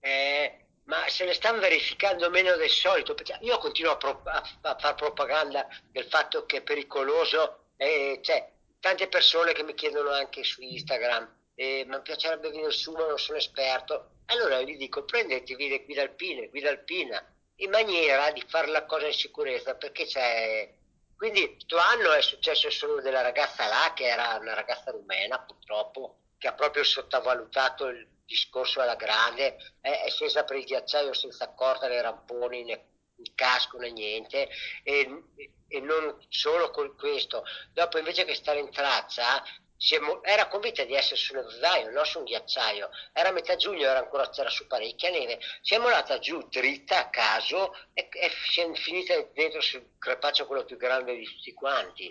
Eh, 0.00 0.66
ma 0.84 1.08
se 1.08 1.24
ne 1.24 1.32
stanno 1.32 1.58
verificando 1.58 2.30
meno 2.30 2.54
del 2.56 2.70
solito, 2.70 3.14
perché 3.14 3.38
io 3.40 3.58
continuo 3.58 3.92
a, 3.92 3.96
pro- 3.96 4.22
a, 4.24 4.42
a 4.60 4.76
fare 4.78 4.94
propaganda 4.94 5.66
del 5.90 6.04
fatto 6.04 6.46
che 6.46 6.58
è 6.58 6.62
pericoloso, 6.62 7.70
eh, 7.76 8.20
cioè 8.22 8.48
tante 8.78 9.08
persone 9.08 9.52
che 9.52 9.64
mi 9.64 9.74
chiedono 9.74 10.10
anche 10.10 10.44
su 10.44 10.62
Instagram, 10.62 11.28
eh, 11.56 11.84
mi 11.86 12.00
piacerebbe 12.02 12.50
venire 12.50 12.70
su, 12.70 12.92
ma 12.92 13.06
non 13.06 13.18
sono 13.18 13.38
esperto. 13.38 14.10
Allora 14.26 14.60
gli 14.62 14.76
dico, 14.76 15.04
prendetevi 15.04 15.68
le 15.68 15.84
guide 15.84 16.02
alpine, 16.02 16.48
guida 16.48 16.70
alpina, 16.70 17.24
in 17.56 17.70
maniera 17.70 18.30
di 18.30 18.44
fare 18.46 18.68
la 18.68 18.84
cosa 18.84 19.06
in 19.06 19.12
sicurezza, 19.12 19.74
perché 19.74 20.04
c'è... 20.04 20.74
Quindi 21.16 21.48
questo 21.50 21.78
anno 21.78 22.12
è 22.12 22.20
successo 22.20 22.70
solo 22.70 23.00
della 23.00 23.22
ragazza 23.22 23.66
là, 23.66 23.92
che 23.94 24.04
era 24.04 24.36
una 24.40 24.54
ragazza 24.54 24.90
rumena 24.90 25.40
purtroppo, 25.40 26.18
che 26.38 26.48
ha 26.48 26.52
proprio 26.52 26.84
sottovalutato 26.84 27.86
il 27.86 28.06
discorso 28.26 28.80
alla 28.80 28.96
grande, 28.96 29.56
è, 29.80 30.02
è 30.04 30.10
scesa 30.10 30.44
per 30.44 30.56
il 30.56 30.64
ghiacciaio 30.64 31.14
senza 31.14 31.52
corda 31.54 31.88
né 31.88 32.02
ramponi 32.02 32.64
né 32.64 32.88
il 33.18 33.32
casco 33.34 33.78
né 33.78 33.90
niente 33.92 34.48
e, 34.82 35.22
e 35.68 35.80
non 35.80 36.18
solo 36.28 36.70
con 36.70 36.94
questo. 36.96 37.44
Dopo 37.72 37.98
invece 37.98 38.24
che 38.24 38.34
stare 38.34 38.58
in 38.58 38.70
traccia 38.70 39.42
siamo, 39.76 40.22
era 40.22 40.48
convinta 40.48 40.84
di 40.84 40.94
essere 40.94 41.16
su 41.16 41.34
uno 41.34 41.48
zaino, 41.48 41.90
non 41.90 42.04
su 42.04 42.18
un 42.18 42.24
ghiacciaio. 42.24 42.88
Era 43.12 43.30
metà 43.30 43.56
giugno, 43.56 43.86
era 43.86 43.98
ancora 43.98 44.28
c'era 44.30 44.48
su 44.48 44.66
parecchia 44.66 45.10
neve. 45.10 45.38
Siamo 45.62 45.86
andata 45.86 46.18
giù 46.18 46.46
dritta 46.48 46.98
a 46.98 47.10
caso 47.10 47.74
e, 47.92 48.08
e 48.10 48.30
siamo 48.50 48.74
finite 48.74 49.30
dentro 49.34 49.60
sul 49.60 49.96
crepaccio 49.98 50.46
quello 50.46 50.64
più 50.64 50.76
grande 50.76 51.16
di 51.16 51.24
tutti 51.24 51.52
quanti. 51.52 52.10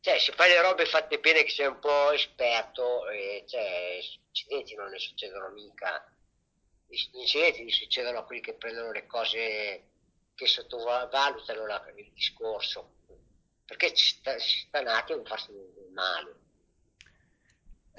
Cioè, 0.00 0.18
se 0.18 0.32
fai 0.32 0.50
le 0.50 0.60
robe 0.60 0.86
fatte 0.86 1.18
bene, 1.18 1.42
che 1.42 1.50
sei 1.50 1.66
un 1.66 1.80
po' 1.80 2.12
esperto, 2.12 3.08
e, 3.08 3.44
cioè, 3.48 3.98
incidenti 4.28 4.74
non 4.74 4.90
ne 4.90 4.98
succedono 4.98 5.48
mica. 5.48 6.04
Gli 6.86 7.18
incidenti 7.18 7.64
gli 7.64 7.72
succedono 7.72 8.18
a 8.18 8.24
quelli 8.24 8.40
che 8.40 8.54
prendono 8.54 8.92
le 8.92 9.06
cose 9.06 9.88
che 10.36 10.46
sottovalutano 10.46 11.66
la, 11.66 11.84
il 11.96 12.12
discorso, 12.12 12.98
perché 13.64 13.92
ci 13.94 14.18
sta, 14.18 14.38
ci 14.38 14.66
sta 14.68 14.80
nati 14.82 15.12
a 15.12 15.20
farsi 15.24 15.50
male. 15.92 16.45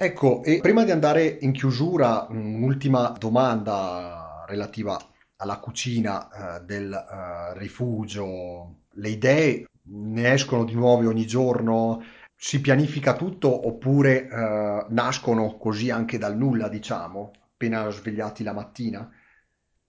Ecco, 0.00 0.44
e 0.44 0.60
prima 0.60 0.84
di 0.84 0.92
andare 0.92 1.38
in 1.40 1.50
chiusura, 1.50 2.28
un'ultima 2.30 3.08
domanda 3.18 4.44
relativa 4.46 4.96
alla 5.38 5.58
cucina 5.58 6.28
eh, 6.28 6.60
del 6.60 6.92
eh, 6.92 7.58
rifugio. 7.58 8.82
Le 8.90 9.08
idee 9.08 9.66
ne 9.82 10.32
escono 10.32 10.62
di 10.62 10.74
nuove 10.74 11.06
ogni 11.06 11.26
giorno? 11.26 12.04
Si 12.36 12.60
pianifica 12.60 13.16
tutto 13.16 13.66
oppure 13.66 14.28
eh, 14.28 14.86
nascono 14.88 15.56
così 15.56 15.90
anche 15.90 16.16
dal 16.16 16.36
nulla, 16.36 16.68
diciamo, 16.68 17.32
appena 17.54 17.90
svegliati 17.90 18.44
la 18.44 18.52
mattina? 18.52 19.12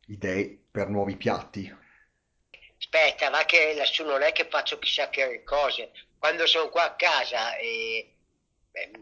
Idee 0.08 0.60
per 0.72 0.89
nuovi 0.89 1.17
piatti? 1.17 1.72
Aspetta, 2.80 3.30
va 3.30 3.43
che 3.45 3.76
lassù 3.78 4.04
non 4.06 4.24
è 4.24 4.32
che 4.32 4.48
faccio 4.50 4.80
chissà 4.80 5.08
che 5.10 5.43
cose. 5.45 5.91
Quando 6.17 6.48
sono 6.48 6.69
qua 6.69 6.86
a 6.86 6.95
casa 6.95 7.56
e 7.58 8.15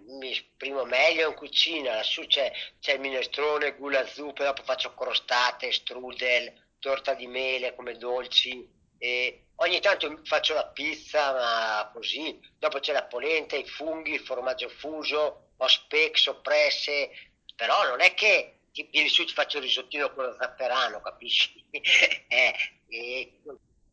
mi 0.07 0.31
esprimo 0.31 0.83
meglio 0.85 1.29
in 1.29 1.35
cucina, 1.35 1.95
lassù 1.95 2.25
c'è, 2.27 2.51
c'è 2.79 2.93
il 2.93 2.99
minestrone, 2.99 3.75
gula 3.75 4.05
zuppe, 4.05 4.43
dopo 4.43 4.63
faccio 4.63 4.93
crostate, 4.93 5.71
strudel, 5.71 6.51
torta 6.79 7.13
di 7.13 7.27
mele 7.27 7.75
come 7.75 7.97
dolci. 7.97 8.75
E 8.99 9.47
ogni 9.55 9.79
tanto 9.79 10.21
faccio 10.23 10.53
la 10.53 10.67
pizza, 10.67 11.31
ma 11.33 11.91
così. 11.93 12.39
Dopo 12.57 12.79
c'è 12.79 12.93
la 12.93 13.05
polenta, 13.05 13.55
i 13.55 13.65
funghi, 13.65 14.13
il 14.13 14.21
formaggio 14.21 14.69
fuso, 14.69 15.51
ho 15.55 15.67
speck, 15.67 16.17
soppresse. 16.17 17.11
Però 17.55 17.87
non 17.87 18.01
è 18.01 18.13
che 18.13 18.59
vieni 18.89 19.09
su 19.09 19.25
ti 19.25 19.33
faccio 19.33 19.57
il 19.57 19.63
risottino 19.63 20.13
con 20.13 20.25
lo 20.25 20.35
zafferano, 20.39 21.01
capisci? 21.01 21.63
eh, 21.71 22.55
e 22.89 23.41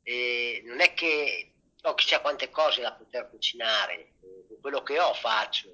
e 0.04 0.62
non 0.66 0.80
è 0.80 0.92
che 0.92 1.53
ho 1.86 1.94
chissà 1.94 2.20
quante 2.20 2.50
cose 2.50 2.80
da 2.80 2.92
poter 2.92 3.28
cucinare, 3.30 4.12
quello 4.60 4.82
che 4.82 4.98
ho 4.98 5.12
faccio. 5.12 5.68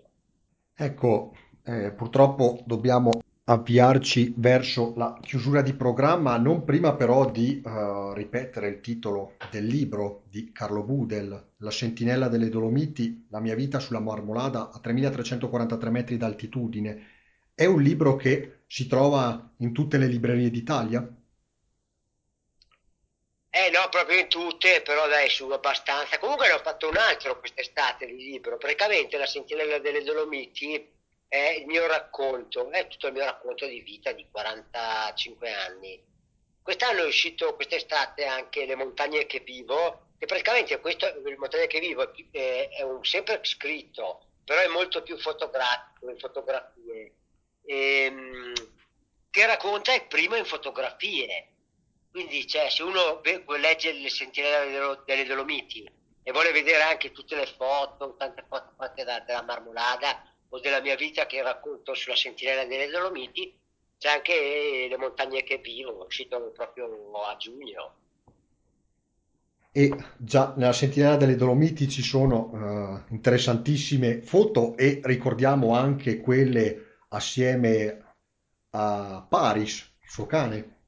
Ecco, 0.74 1.36
eh, 1.64 1.92
purtroppo 1.92 2.62
dobbiamo 2.64 3.10
avviarci 3.44 4.34
verso 4.36 4.92
la 4.96 5.18
chiusura 5.20 5.62
di 5.62 5.74
programma, 5.74 6.36
non 6.36 6.64
prima 6.64 6.94
però 6.94 7.30
di 7.30 7.60
eh, 7.60 8.12
ripetere 8.14 8.68
il 8.68 8.80
titolo 8.80 9.34
del 9.50 9.66
libro 9.66 10.24
di 10.28 10.50
Carlo 10.52 10.82
Budel, 10.82 11.48
La 11.58 11.70
sentinella 11.70 12.28
delle 12.28 12.48
Dolomiti, 12.48 13.26
la 13.30 13.40
mia 13.40 13.54
vita 13.54 13.78
sulla 13.78 14.00
Marmolada 14.00 14.70
a 14.72 14.78
3343 14.78 15.90
metri 15.90 16.16
d'altitudine. 16.16 17.06
È 17.54 17.66
un 17.66 17.82
libro 17.82 18.16
che 18.16 18.62
si 18.66 18.86
trova 18.86 19.52
in 19.58 19.72
tutte 19.72 19.98
le 19.98 20.06
librerie 20.06 20.50
d'Italia? 20.50 21.06
Eh 23.52 23.68
no, 23.70 23.88
proprio 23.88 24.16
in 24.20 24.28
tutte, 24.28 24.80
però 24.80 25.08
dai, 25.08 25.28
su 25.28 25.48
abbastanza. 25.50 26.18
Comunque 26.20 26.46
ne 26.46 26.52
ho 26.52 26.60
fatto 26.60 26.88
un 26.88 26.96
altro 26.96 27.40
quest'estate 27.40 28.06
di 28.06 28.16
libro, 28.16 28.56
praticamente 28.56 29.18
La 29.18 29.26
sentinella 29.26 29.78
delle 29.78 30.04
Dolomiti 30.04 30.88
è 31.26 31.56
il 31.58 31.66
mio 31.66 31.86
racconto, 31.88 32.70
è 32.70 32.86
tutto 32.86 33.08
il 33.08 33.12
mio 33.12 33.24
racconto 33.24 33.66
di 33.66 33.80
vita 33.80 34.12
di 34.12 34.24
45 34.30 35.52
anni. 35.52 36.00
Quest'anno 36.62 37.02
è 37.02 37.06
uscito 37.06 37.56
quest'estate 37.56 38.24
anche 38.24 38.66
Le 38.66 38.76
montagne 38.76 39.26
che 39.26 39.40
vivo, 39.40 40.10
che 40.16 40.26
praticamente 40.26 40.78
questo, 40.78 41.06
Le 41.06 41.36
montagne 41.36 41.66
che 41.66 41.80
vivo 41.80 42.08
è, 42.30 42.68
è 42.70 42.82
un, 42.82 43.04
sempre 43.04 43.40
scritto, 43.42 44.26
però 44.44 44.60
è 44.60 44.68
molto 44.68 45.02
più 45.02 45.18
fotografico, 45.18 46.08
in 46.08 46.18
fotografie, 46.18 47.14
ehm, 47.66 48.52
che 49.28 49.46
racconta 49.46 49.92
il 49.92 50.06
primo 50.06 50.36
in 50.36 50.44
fotografie 50.44 51.48
quindi, 52.10 52.46
cioè, 52.46 52.68
se 52.68 52.82
uno 52.82 53.20
legge 53.58 53.92
le 53.92 54.10
sentinelle 54.10 55.02
delle 55.06 55.24
Dolomiti 55.24 55.88
e 56.22 56.32
vuole 56.32 56.50
vedere 56.50 56.82
anche 56.82 57.12
tutte 57.12 57.36
le 57.36 57.46
foto, 57.46 58.16
tante 58.18 58.44
foto 58.48 58.72
fatte 58.76 59.04
da, 59.04 59.20
della 59.20 59.42
Marmolada 59.42 60.22
o 60.48 60.58
della 60.58 60.80
mia 60.80 60.96
vita 60.96 61.26
che 61.26 61.40
racconto 61.42 61.94
sulla 61.94 62.16
sentinella 62.16 62.64
delle 62.64 62.88
Dolomiti, 62.88 63.56
c'è 63.96 64.08
anche 64.08 64.86
le 64.88 64.96
montagne 64.96 65.44
che 65.44 65.58
vivo, 65.58 66.04
uscito 66.04 66.50
proprio 66.52 67.12
a 67.22 67.36
giugno. 67.36 67.94
E 69.72 69.94
già 70.16 70.52
nella 70.56 70.72
sentinella 70.72 71.16
delle 71.16 71.36
Dolomiti 71.36 71.88
ci 71.88 72.02
sono 72.02 73.04
uh, 73.06 73.12
interessantissime 73.12 74.20
foto 74.22 74.76
e 74.76 75.00
ricordiamo 75.04 75.76
anche 75.76 76.20
quelle 76.20 76.96
assieme 77.10 78.16
a 78.70 79.24
Paris, 79.28 79.92
il 80.02 80.10
suo 80.10 80.26
cane. 80.26 80.78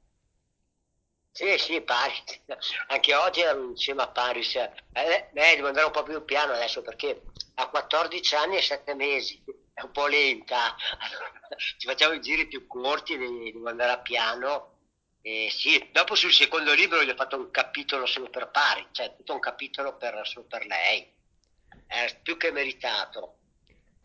Sì, 1.35 1.57
sì, 1.57 1.81
Paris. 1.81 2.23
Anche 2.89 3.15
oggi 3.15 3.41
ero 3.41 3.63
insieme 3.63 4.03
a 4.03 4.07
Paris. 4.07 4.55
Eh, 4.55 4.71
eh, 4.93 5.29
devo 5.31 5.67
andare 5.67 5.87
un 5.87 5.91
po' 5.91 6.03
più 6.03 6.23
piano 6.23 6.53
adesso 6.53 6.83
perché 6.83 7.23
ha 7.55 7.69
14 7.69 8.35
anni 8.35 8.57
e 8.57 8.61
7 8.61 8.93
mesi. 8.93 9.43
È 9.73 9.81
un 9.81 9.91
po' 9.91 10.05
lenta. 10.05 10.75
Ci 11.79 11.87
facciamo 11.87 12.13
i 12.13 12.21
giri 12.21 12.47
più 12.47 12.67
corti, 12.67 13.17
devo 13.17 13.67
andare 13.67 13.93
a 13.93 13.99
piano. 13.99 14.77
E 15.23 15.49
sì, 15.49 15.89
dopo 15.91 16.13
sul 16.13 16.31
secondo 16.31 16.71
libro 16.73 17.03
gli 17.03 17.09
ho 17.09 17.15
fatto 17.15 17.37
un 17.37 17.49
capitolo 17.49 18.05
solo 18.05 18.29
per 18.29 18.51
Paris, 18.51 18.89
cioè 18.91 19.15
tutto 19.15 19.33
un 19.33 19.39
capitolo 19.39 19.97
per, 19.97 20.21
solo 20.25 20.45
per 20.45 20.67
lei. 20.67 21.11
È 21.87 22.19
più 22.21 22.37
che 22.37 22.51
meritato 22.51 23.37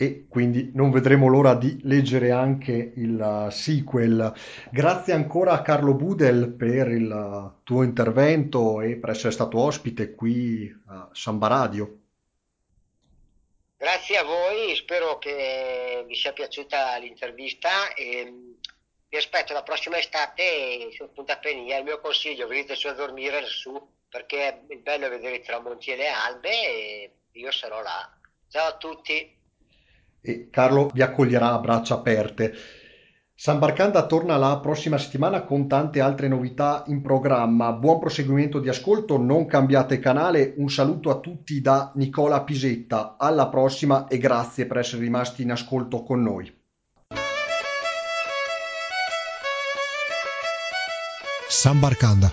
e 0.01 0.29
quindi 0.29 0.71
non 0.75 0.93
vedremo 0.93 1.27
l'ora 1.27 1.55
di 1.55 1.81
leggere 1.83 2.31
anche 2.31 2.93
il 2.95 3.19
uh, 3.19 3.51
sequel. 3.51 4.33
Grazie 4.71 5.13
ancora 5.13 5.55
a 5.55 5.63
Carlo 5.63 5.93
Budel 5.93 6.53
per 6.53 6.87
il 6.87 7.11
uh, 7.11 7.65
tuo 7.65 7.83
intervento 7.83 8.81
e 8.81 8.95
per 8.95 9.11
essere 9.11 9.33
stato 9.33 9.59
ospite 9.59 10.15
qui 10.15 10.73
a 10.87 11.09
Samba 11.11 11.49
Radio. 11.49 11.99
Grazie 13.77 14.19
a 14.19 14.23
voi, 14.23 14.77
spero 14.77 15.19
che 15.19 16.05
vi 16.07 16.15
sia 16.15 16.33
piaciuta 16.33 16.97
l'intervista 16.99 17.93
e 17.95 18.25
mm, 18.25 18.53
vi 19.09 19.17
aspetto 19.17 19.53
la 19.53 19.65
prossima 19.65 19.99
estate 19.99 20.93
su 20.93 21.13
Punta 21.13 21.39
Penia. 21.39 21.79
Il 21.79 21.85
mio 21.85 22.01
consiglio, 22.01 22.47
venite 22.47 22.77
su 22.77 22.87
a 22.87 22.93
dormire 22.93 23.41
lassù 23.41 23.77
perché 24.09 24.65
è 24.65 24.77
bello 24.77 25.09
vedere 25.09 25.37
i 25.37 25.43
tramonti 25.43 25.91
e 25.91 25.97
le 25.97 26.09
albe 26.09 26.51
e 26.51 27.13
io 27.33 27.51
sarò 27.51 27.83
là. 27.83 28.17
Ciao 28.49 28.69
a 28.69 28.77
tutti! 28.77 29.38
E 30.21 30.49
Carlo 30.51 30.91
vi 30.93 31.03
accoglierà 31.03 31.53
a 31.53 31.59
braccia 31.59 31.95
aperte. 31.95 32.53
San 33.35 33.61
Barcanda 33.61 34.05
torna 34.07 34.37
la 34.37 34.59
prossima 34.59 34.99
settimana 34.99 35.43
con 35.43 35.69
tante 35.69 36.01
altre 36.01 36.27
novità 36.27 36.83
in 36.89 37.01
programma. 37.01 37.73
Buon 37.73 38.01
proseguimento 38.01 38.59
di 38.59 38.69
ascolto, 38.69 39.17
non 39.17 39.47
cambiate 39.47 40.01
canale. 40.01 40.55
Un 40.57 40.69
saluto 40.69 41.09
a 41.11 41.21
tutti 41.21 41.61
da 41.61 41.93
Nicola 41.95 42.43
Pisetta. 42.43 43.15
Alla 43.17 43.47
prossima 43.49 44.09
e 44.09 44.19
grazie 44.19 44.67
per 44.67 44.79
essere 44.79 45.03
rimasti 45.03 45.43
in 45.43 45.53
ascolto 45.53 46.03
con 46.03 46.21
noi. 46.21 46.53
San 51.49 51.79
Barcanda 51.79 52.33